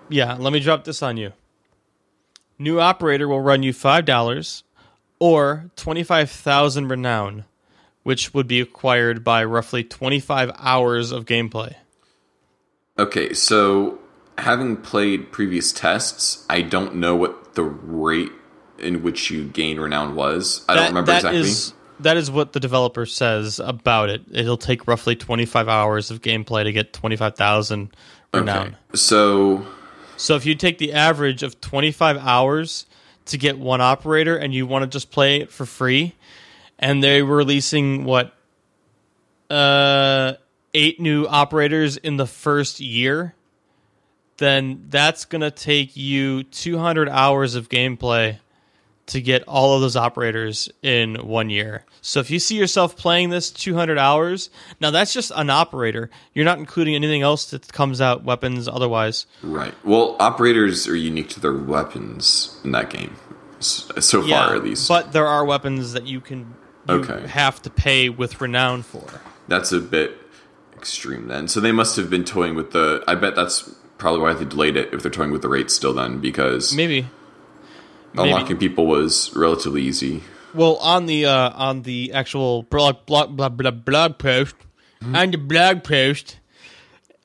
[0.09, 1.33] Yeah, let me drop this on you.
[2.59, 4.63] New operator will run you $5
[5.19, 7.45] or 25,000 renown,
[8.03, 11.75] which would be acquired by roughly 25 hours of gameplay.
[12.99, 13.99] Okay, so
[14.39, 18.33] having played previous tests, I don't know what the rate
[18.79, 20.65] in which you gain renown was.
[20.69, 21.41] I don't remember that exactly.
[21.41, 24.23] is- that is what the developer says about it.
[24.31, 27.95] It'll take roughly 25 hours of gameplay to get 25,000
[28.35, 28.67] renown.
[28.67, 28.77] okay.
[28.95, 29.67] So
[30.17, 32.87] So if you take the average of 25 hours
[33.27, 36.15] to get one operator and you want to just play it for free,
[36.79, 38.33] and they're releasing what
[39.49, 40.35] uh
[40.75, 43.35] eight new operators in the first year,
[44.37, 48.39] then that's going to take you 200 hours of gameplay
[49.07, 51.85] to get all of those operators in one year.
[52.01, 54.51] So if you see yourself playing this 200 hours,
[54.81, 56.11] now that's just an operator.
[56.35, 59.27] You're not including anything else that comes out, weapons, otherwise.
[59.43, 59.75] right.
[59.85, 63.17] Well, operators are unique to their weapons in that game.
[63.61, 64.89] so far at least.
[64.89, 66.55] But there are weapons that you can
[66.89, 67.27] you Okay.
[67.27, 69.05] have to pay with renown for.
[69.49, 70.17] That's a bit
[70.77, 71.49] extreme then.
[71.49, 73.03] So they must have been toying with the.
[73.09, 75.95] I bet that's probably why they delayed it if they're toying with the rates still
[75.95, 77.07] then because Maybe.
[78.17, 78.31] Maybe.
[78.31, 80.23] unlocking people was relatively easy.
[80.55, 84.55] Well, on the uh, on the actual blog blog blog, blog, blog post,
[85.03, 86.39] on the blog post,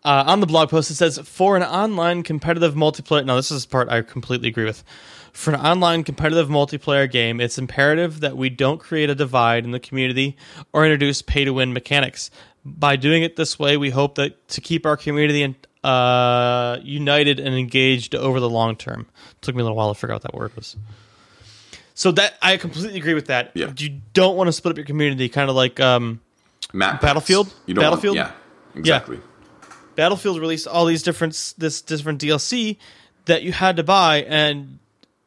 [0.03, 3.25] uh, on the blog post it says for an online competitive multiplayer.
[3.25, 4.83] Now, this is the part I completely agree with.
[5.31, 9.71] For an online competitive multiplayer game, it's imperative that we don't create a divide in
[9.71, 10.35] the community
[10.73, 12.31] or introduce pay to win mechanics.
[12.65, 15.41] By doing it this way, we hope that to keep our community
[15.83, 19.07] uh, united and engaged over the long term.
[19.31, 20.75] It took me a little while to figure out what that word was.
[21.93, 23.51] So that I completely agree with that.
[23.53, 23.71] Yeah.
[23.77, 26.21] You don't want to split up your community, kind of like um,
[26.73, 27.01] Map.
[27.01, 27.53] Battlefield?
[27.65, 28.17] You don't Battlefield?
[28.17, 28.31] Want,
[28.75, 29.19] yeah, exactly.
[29.95, 32.77] Battlefield released all these different this different DLC
[33.25, 34.79] that you had to buy, and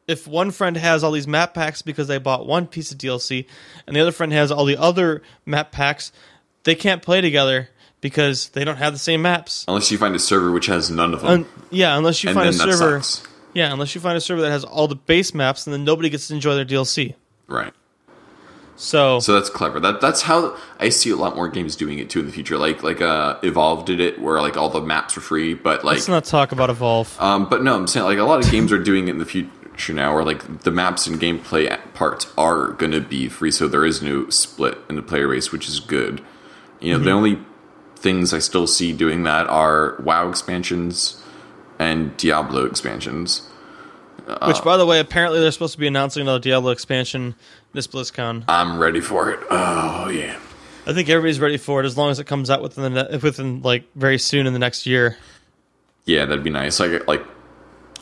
[0.07, 3.45] if one friend has all these map packs because they bought one piece of DLC,
[3.87, 6.11] and the other friend has all the other map packs,
[6.63, 7.69] they can't play together
[8.05, 9.65] because they don't have the same maps.
[9.67, 12.35] Unless you find a server which has none of them, Un- yeah, unless you and
[12.37, 13.01] find a server.
[13.55, 16.11] Yeah, unless you find a server that has all the base maps, and then nobody
[16.11, 17.15] gets to enjoy their DLC.
[17.47, 17.73] Right.
[18.75, 19.79] So, So that's clever.
[19.79, 22.59] That that's how I see a lot more games doing it too in the future.
[22.59, 25.95] Like like uh, Evolve did it, where like all the maps are free, but like
[25.95, 27.19] let's not talk about Evolve.
[27.19, 29.25] Um, but no, I'm saying like a lot of games are doing it in the
[29.25, 33.67] future now, where like the maps and gameplay parts are going to be free, so
[33.67, 36.21] there is no split in the player base, which is good.
[36.81, 37.39] You know, the only
[38.05, 41.19] things I still see doing that are WoW expansions
[41.79, 43.49] and Diablo expansions.
[44.45, 47.33] Which, by the way, apparently they're supposed to be announcing another Diablo expansion
[47.73, 48.43] this BlizzCon.
[48.47, 49.39] I'm ready for it.
[49.49, 50.39] Oh yeah,
[50.85, 53.17] I think everybody's ready for it as long as it comes out within the ne-
[53.17, 55.17] within like very soon in the next year.
[56.05, 56.79] yeah, that'd be nice.
[56.79, 57.23] Like like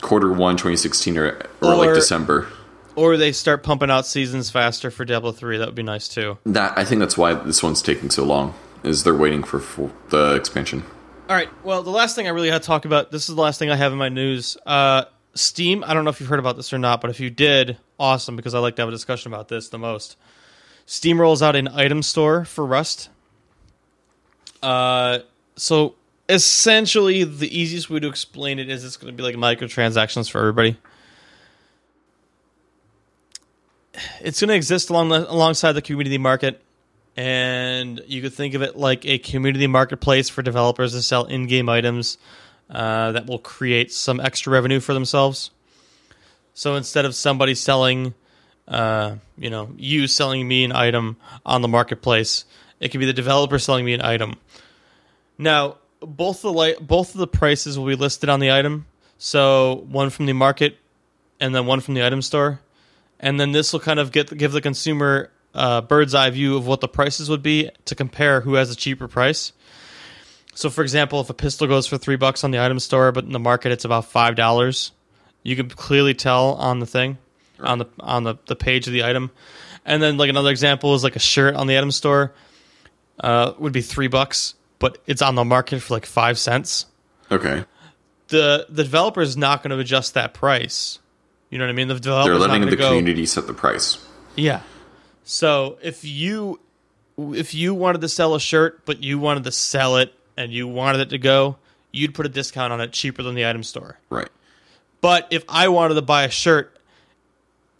[0.02, 2.46] quarter one, 2016, or or, like December.
[2.94, 5.58] Or they start pumping out seasons faster for Diablo 3.
[5.58, 6.38] That would be nice too.
[6.44, 8.54] That I think that's why this one's taking so long.
[8.84, 10.84] Is they're waiting for full, the expansion.
[11.28, 11.48] All right.
[11.64, 13.70] Well, the last thing I really had to talk about, this is the last thing
[13.70, 14.58] I have in my news.
[14.66, 15.04] Uh,
[15.34, 17.78] Steam, I don't know if you've heard about this or not, but if you did,
[17.98, 20.16] awesome, because I like to have a discussion about this the most.
[20.86, 23.08] Steam rolls out an item store for Rust.
[24.62, 25.20] Uh,
[25.56, 25.94] so
[26.28, 30.38] essentially, the easiest way to explain it is it's going to be like microtransactions for
[30.40, 30.76] everybody.
[34.20, 36.63] It's going to exist along the, alongside the community market
[37.16, 41.68] and you could think of it like a community marketplace for developers to sell in-game
[41.68, 42.18] items
[42.70, 45.50] uh, that will create some extra revenue for themselves.
[46.54, 48.14] So instead of somebody selling,
[48.66, 52.44] uh, you know, you selling me an item on the marketplace,
[52.80, 54.34] it could be the developer selling me an item.
[55.38, 58.86] Now, both the li- both of the prices will be listed on the item.
[59.18, 60.78] So one from the market,
[61.40, 62.60] and then one from the item store,
[63.18, 66.66] and then this will kind of get give the consumer uh, bird's eye view of
[66.66, 69.52] what the prices would be to compare who has a cheaper price.
[70.54, 73.24] So, for example, if a pistol goes for three bucks on the item store, but
[73.24, 74.92] in the market it's about five dollars,
[75.42, 77.18] you can clearly tell on the thing,
[77.60, 79.30] on the on the, the page of the item.
[79.84, 82.32] And then, like another example is like a shirt on the item store
[83.20, 86.86] uh, would be three bucks, but it's on the market for like five cents.
[87.30, 87.64] Okay.
[88.28, 90.98] The the developer is not going to adjust that price.
[91.50, 91.88] You know what I mean?
[91.88, 92.88] The developer's They're letting the go.
[92.88, 94.04] community set the price.
[94.36, 94.62] Yeah.
[95.24, 96.60] So if you
[97.16, 100.68] if you wanted to sell a shirt, but you wanted to sell it and you
[100.68, 101.56] wanted it to go,
[101.92, 103.98] you'd put a discount on it cheaper than the item store.
[104.10, 104.28] Right.
[105.00, 106.76] But if I wanted to buy a shirt,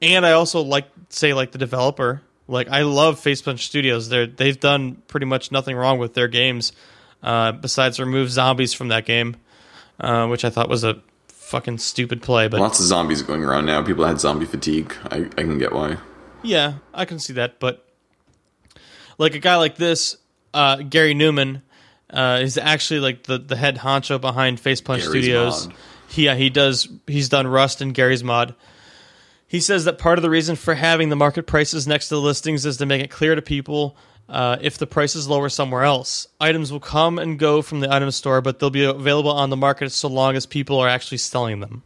[0.00, 4.08] and I also like say like the developer, like I love Facepunch Studios.
[4.08, 6.72] They're they've done pretty much nothing wrong with their games,
[7.22, 9.36] uh, besides remove zombies from that game,
[10.00, 12.48] uh, which I thought was a fucking stupid play.
[12.48, 13.82] But Lots of zombies going around now.
[13.82, 14.94] People had zombie fatigue.
[15.10, 15.98] I, I can get why.
[16.44, 17.88] Yeah, I can see that, but
[19.18, 20.16] like a guy like this,
[20.52, 21.62] uh, Garry Newman,
[22.10, 25.66] uh, is actually like the, the head honcho behind Facepunch Garry's Studios.
[25.66, 25.76] Mod.
[26.08, 26.88] He, yeah, he does.
[27.06, 28.54] He's done Rust and Garry's Mod.
[29.46, 32.20] He says that part of the reason for having the market prices next to the
[32.20, 33.96] listings is to make it clear to people
[34.28, 36.26] uh, if the price is lower somewhere else.
[36.40, 39.56] Items will come and go from the item store, but they'll be available on the
[39.56, 41.82] market so long as people are actually selling them.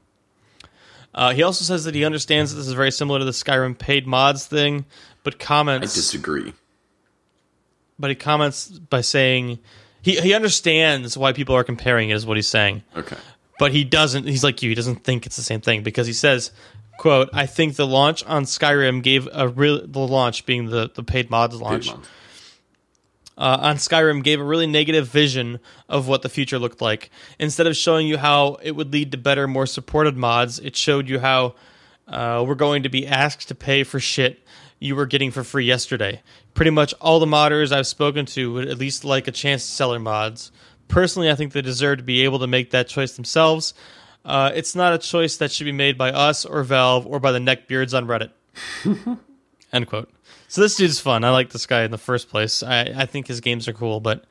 [1.18, 3.76] Uh, he also says that he understands that this is very similar to the Skyrim
[3.76, 4.84] paid mods thing,
[5.24, 5.92] but comments.
[5.92, 6.52] I disagree.
[7.98, 9.58] but he comments by saying
[10.00, 12.14] he he understands why people are comparing it.
[12.14, 13.16] Is what he's saying, Okay.
[13.58, 14.28] but he doesn't.
[14.28, 14.68] He's like you.
[14.68, 16.52] He doesn't think it's the same thing because he says,
[16.98, 21.02] "quote I think the launch on Skyrim gave a real the launch being the the
[21.02, 22.08] paid mods launch." Month.
[23.38, 27.10] Uh, on Skyrim gave a really negative vision of what the future looked like.
[27.38, 31.08] Instead of showing you how it would lead to better, more supported mods, it showed
[31.08, 31.54] you how
[32.08, 34.40] uh, we're going to be asked to pay for shit
[34.80, 36.20] you were getting for free yesterday.
[36.54, 39.72] Pretty much all the modders I've spoken to would at least like a chance to
[39.72, 40.50] sell their mods.
[40.88, 43.74] Personally, I think they deserve to be able to make that choice themselves.
[44.24, 47.32] Uh, it's not a choice that should be made by us or Valve or by
[47.32, 49.18] the neckbeards on Reddit.
[49.72, 50.10] End quote.
[50.48, 51.24] So this dude's fun.
[51.24, 52.62] I like this guy in the first place.
[52.62, 54.24] I, I think his games are cool, but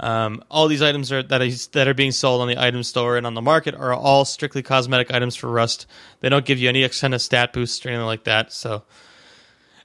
[0.00, 3.18] um, all these items are that is that are being sold on the item store
[3.18, 5.86] and on the market are all strictly cosmetic items for Rust.
[6.20, 8.52] They don't give you any kind of stat boosts or anything like that.
[8.52, 8.82] So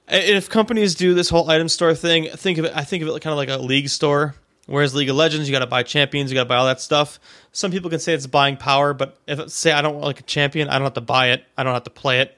[0.08, 2.72] if companies do this whole item store thing, think of it.
[2.74, 4.34] I think of it kind of like a league store.
[4.66, 6.80] Whereas League of Legends, you got to buy champions, you got to buy all that
[6.80, 7.20] stuff.
[7.52, 10.24] Some people can say it's buying power, but if say I don't want like a
[10.24, 11.44] champion, I don't have to buy it.
[11.56, 12.36] I don't have to play it.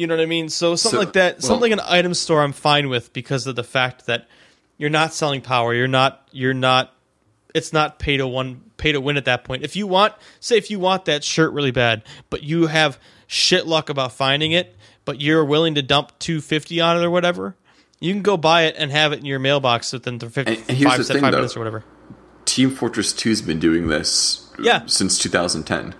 [0.00, 0.48] You know what I mean?
[0.48, 3.46] So something So- like that, well- something like an item store, I'm fine with because
[3.46, 4.26] of the fact that
[4.78, 5.74] you're not selling power.
[5.74, 6.26] You're not.
[6.32, 6.94] You're not.
[7.54, 9.62] It's not pay to one, pay to win at that point.
[9.62, 13.66] If you want, say, if you want that shirt really bad, but you have shit
[13.66, 14.74] luck about finding it,
[15.04, 17.56] but you're willing to dump two fifty on it or whatever,
[18.00, 20.64] you can go buy it and have it in your mailbox within the 50, And-
[20.68, 21.38] and here's five, the thing, five though.
[21.38, 21.84] minutes or whatever.
[22.46, 24.82] Team Fortress 2's been doing this Yeah.
[24.86, 25.94] since 2010.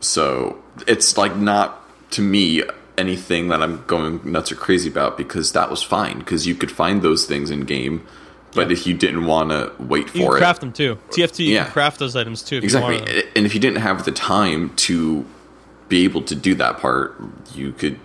[0.00, 1.80] So it's like not
[2.12, 2.62] to me
[2.96, 6.70] anything that I'm going nuts or crazy about because that was fine because you could
[6.70, 8.06] find those things in game.
[8.54, 10.96] But if you didn't want to wait for You can it, craft them too.
[11.10, 11.64] TF2, you Yeah.
[11.64, 12.58] can craft those items too.
[12.58, 12.94] If exactly.
[12.94, 13.36] You want to.
[13.36, 15.24] And if you didn't have the time to
[15.88, 17.16] be able to do that part,
[17.52, 17.98] you could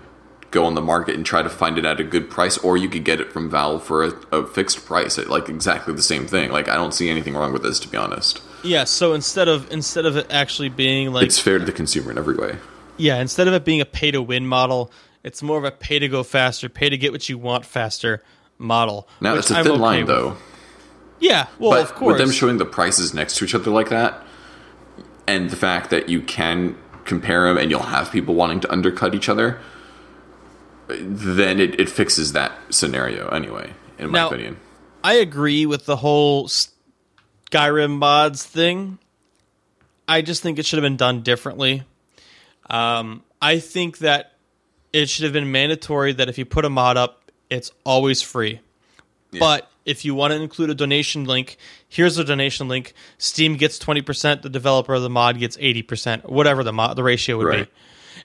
[0.49, 2.89] go on the market and try to find it at a good price, or you
[2.89, 6.25] could get it from Valve for a, a fixed price at like exactly the same
[6.25, 6.51] thing.
[6.51, 8.41] Like I don't see anything wrong with this, to be honest.
[8.63, 8.85] Yeah.
[8.85, 12.17] So instead of instead of it actually being like It's fair to the consumer in
[12.17, 12.55] every way.
[12.99, 14.91] Yeah, instead of it being a pay to win model,
[15.23, 18.21] it's more of a pay to go faster, pay to get what you want faster
[18.57, 19.07] model.
[19.21, 20.07] Now it's a I'm thin okay line, with.
[20.07, 20.37] though.
[21.19, 22.13] Yeah, well, but of course.
[22.13, 24.23] with them showing the prices next to each other like that,
[25.27, 29.13] and the fact that you can compare them and you'll have people wanting to undercut
[29.15, 29.59] each other,
[30.87, 33.73] then it, it fixes that scenario anyway.
[33.97, 34.57] In my Now- opinion,
[35.03, 38.99] I agree with the whole Skyrim mods thing.
[40.07, 41.83] I just think it should have been done differently.
[42.69, 44.33] Um, I think that
[44.93, 48.59] it should have been mandatory that if you put a mod up, it's always free.
[49.37, 52.93] But if you want to include a donation link, here's a donation link.
[53.17, 57.37] Steam gets 20%, the developer of the mod gets 80%, whatever the mod, the ratio
[57.37, 57.65] would Right.
[57.65, 57.71] be.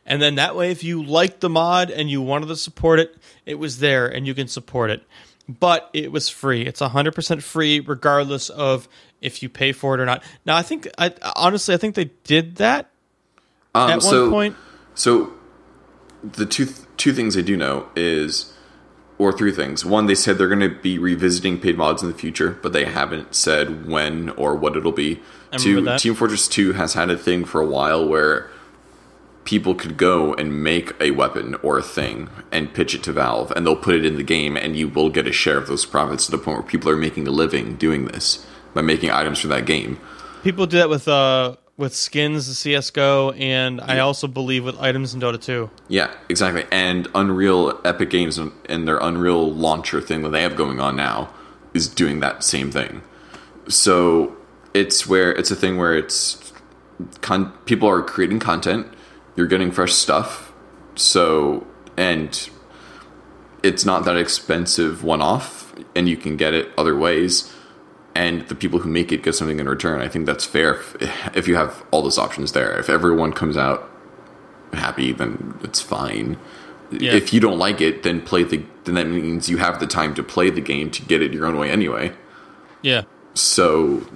[0.07, 3.17] And then that way, if you liked the mod and you wanted to support it,
[3.47, 5.03] it was there and you can support it.
[5.49, 6.63] But it was free.
[6.63, 8.89] It's 100% free, regardless of
[9.21, 10.23] if you pay for it or not.
[10.45, 12.91] Now, I think, I honestly, I think they did that
[13.75, 14.57] um, at so, one point.
[14.95, 15.33] So
[16.23, 18.53] the two two things I do know is
[19.19, 19.85] or three things.
[19.85, 22.85] One, they said they're going to be revisiting paid mods in the future, but they
[22.85, 25.21] haven't said when or what it'll be.
[25.57, 25.97] Two.
[25.99, 28.51] Team Fortress 2 has had a thing for a while where
[29.45, 33.53] people could go and make a weapon or a thing and pitch it to Valve,
[33.55, 35.87] and they'll put it in the game, and you will get a share of those
[35.87, 39.39] profits to the point where people are making a living doing this by making items
[39.39, 40.01] for that game.
[40.43, 45.13] People do that with uh with skins, the CS:GO, and I also believe with items
[45.15, 45.71] in Dota 2.
[45.89, 46.65] Yeah, exactly.
[46.71, 50.95] And Unreal Epic Games and- and their Unreal launcher thing that they have going on
[50.97, 51.31] now
[51.73, 53.03] is doing that same thing.
[53.69, 54.37] So
[54.73, 56.53] it's where it's a thing where it's
[57.23, 58.87] con- people are creating content,
[59.35, 60.53] you're getting fresh stuff.
[60.95, 62.49] So and
[63.65, 67.51] it's not that expensive one off and you can get it other ways
[68.15, 70.01] and the people who make it get something in return.
[70.01, 70.97] I think that's fair if,
[71.37, 72.79] if you have all those options there.
[72.79, 73.91] If everyone comes out
[74.73, 76.37] happy, then it's fine.
[76.91, 77.15] Yeah.
[77.15, 78.65] If you don't like it, then play the.
[78.85, 81.47] Then that means you have the time to play the game to get it your
[81.47, 82.13] own way anyway.
[82.83, 83.03] Yeah.
[83.33, 84.07] So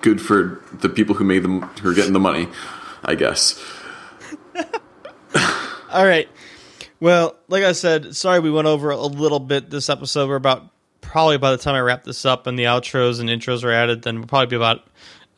[0.00, 2.48] good for the people who made them who are getting the money,
[3.04, 3.60] I guess.
[5.90, 6.28] All right.
[7.00, 10.28] Well, like I said, sorry we went over a little bit this episode.
[10.28, 10.70] We're about
[11.16, 14.02] probably by the time I wrap this up and the outros and intros are added,
[14.02, 14.86] then we'll probably be about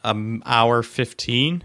[0.02, 1.62] an hour fifteen.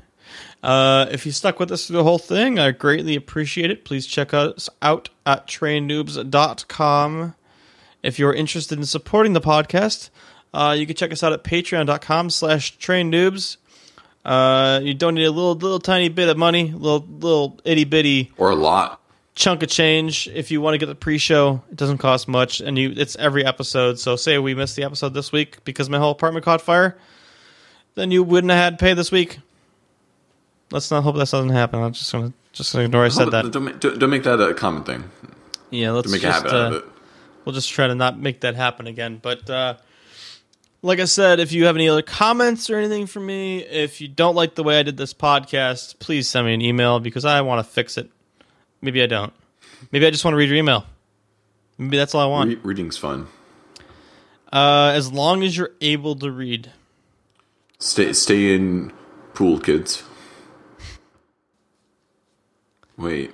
[0.61, 3.85] Uh, if you stuck with us through the whole thing, I greatly appreciate it.
[3.85, 7.33] Please check us out at trainnoobs.com.
[8.03, 10.11] If you're interested in supporting the podcast,
[10.53, 13.57] uh, you can check us out at patreon.com slash trainnoobs.
[14.23, 18.51] Uh, you donate a little, little tiny bit of money, little, little itty bitty Or
[18.51, 19.01] a lot.
[19.35, 21.61] Chunk of change if you want to get the pre-show.
[21.71, 23.99] It doesn't cost much, and you it's every episode.
[23.99, 26.97] So say we missed the episode this week because my whole apartment caught fire,
[27.95, 29.39] then you wouldn't have had to pay this week.
[30.71, 31.79] Let's not hope that doesn't happen.
[31.81, 33.51] I'm just gonna just gonna ignore I said that.
[33.51, 35.03] Don't, make- don't, don't make that a common thing.
[35.69, 36.85] Yeah, let's Make a just habit out of uh, it.
[37.45, 39.19] we'll just try to not make that happen again.
[39.19, 39.77] But uh,
[40.83, 44.07] like I said, if you have any other comments or anything for me, if you
[44.07, 47.41] don't like the way I did this podcast, please send me an email because I
[47.41, 48.11] want to fix it.
[48.83, 49.31] Maybe I don't.
[49.93, 50.85] Maybe I just want to read your email.
[51.77, 52.49] Maybe that's all I want.
[52.49, 53.27] Re- reading's fun.
[54.51, 56.73] Uh, as long as you're able to read.
[57.79, 58.91] Stay stay in
[59.33, 60.03] pool, kids.
[62.97, 63.33] Wait.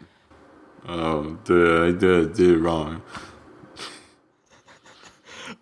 [0.88, 3.02] Oh, the I did, did wrong.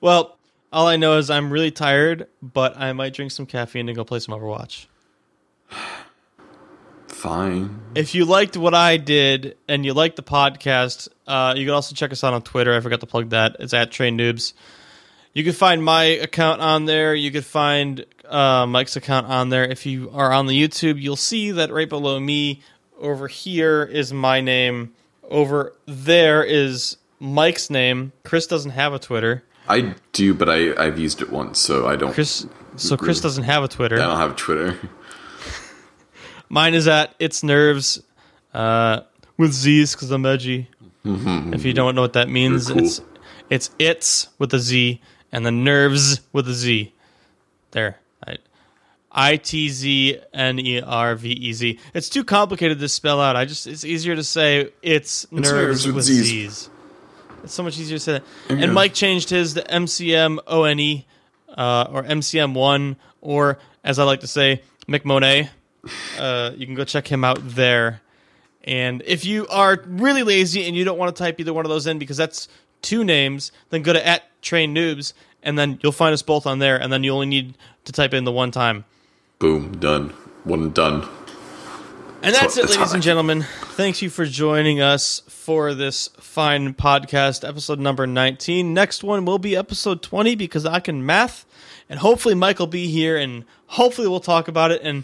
[0.01, 0.38] Well,
[0.73, 4.03] all I know is I'm really tired, but I might drink some caffeine and go
[4.03, 4.88] play some Overwatch.
[7.18, 7.80] Fine.
[7.95, 11.95] If you liked what I did and you liked the podcast, uh, you can also
[11.95, 12.76] check us out on Twitter.
[12.76, 13.56] I forgot to plug that.
[13.60, 14.53] It's at Train Noobs.
[15.34, 17.15] You can find my account on there.
[17.15, 19.64] You can find uh, Mike's account on there.
[19.64, 22.61] If you are on the YouTube, you'll see that right below me
[22.99, 24.94] over here is my name.
[25.23, 28.11] Over there is Mike's name.
[28.26, 29.44] Chris doesn't have a Twitter.
[29.68, 32.14] I do, but I I've used it once, so I don't.
[32.14, 32.45] Chris,
[32.76, 33.95] so Chris doesn't have a Twitter.
[33.95, 34.77] I don't have Twitter.
[36.49, 38.01] Mine is at it's nerves
[38.53, 39.01] uh,
[39.37, 40.69] with Z's because I'm edgy.
[41.03, 42.79] if you don't know what that means, cool.
[42.79, 43.01] it's
[43.49, 45.01] it's it's with a Z
[45.31, 46.93] and the nerves with a Z.
[47.71, 47.99] There,
[49.17, 51.79] I T Z N E R V E Z.
[51.95, 53.35] It's too complicated to spell out.
[53.35, 56.25] I just it's easier to say it's, nerves, nerves with, with Z's.
[56.27, 56.69] Z's.
[57.43, 58.23] It's so much easier to say that.
[58.47, 58.65] Yeah.
[58.65, 61.07] And Mike changed his to MCM O N E
[61.49, 65.49] uh, or MCM one or as I like to say McMonet.
[66.19, 68.01] Uh, you can go check him out there.
[68.64, 71.69] And if you are really lazy and you don't want to type either one of
[71.69, 72.47] those in because that's
[72.81, 76.59] two names, then go to at Train Noobs and then you'll find us both on
[76.59, 76.76] there.
[76.80, 78.84] And then you only need to type in the one time.
[79.39, 80.09] Boom, done.
[80.43, 81.07] One and done.
[82.23, 83.43] And that's So- it, ladies and gentlemen.
[83.43, 88.73] Thank you for joining us for this fine podcast, episode number 19.
[88.73, 91.45] Next one will be episode 20 because I can math.
[91.89, 94.81] And hopefully, Mike will be here and hopefully, we'll talk about it.
[94.84, 95.03] And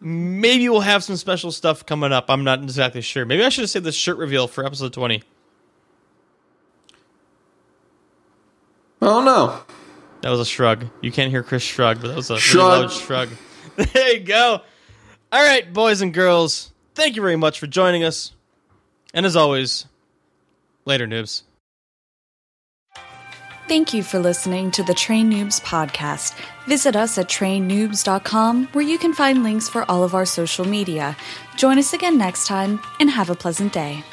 [0.00, 2.26] maybe we'll have some special stuff coming up.
[2.28, 3.24] I'm not exactly sure.
[3.24, 5.22] Maybe I should have saved the shirt reveal for episode 20.
[9.02, 9.60] Oh no.
[10.22, 10.86] That was a shrug.
[11.02, 12.82] You can't hear Chris shrug, but that was a Shrug.
[12.82, 13.28] loud shrug.
[13.76, 14.62] There you go.
[15.30, 18.32] All right, boys and girls, thank you very much for joining us.
[19.12, 19.84] And as always,
[20.86, 21.42] later, noobs.
[23.68, 26.34] Thank you for listening to the Train Noobs podcast.
[26.68, 31.16] Visit us at trainnoobs.com where you can find links for all of our social media.
[31.56, 34.04] Join us again next time and have a pleasant day.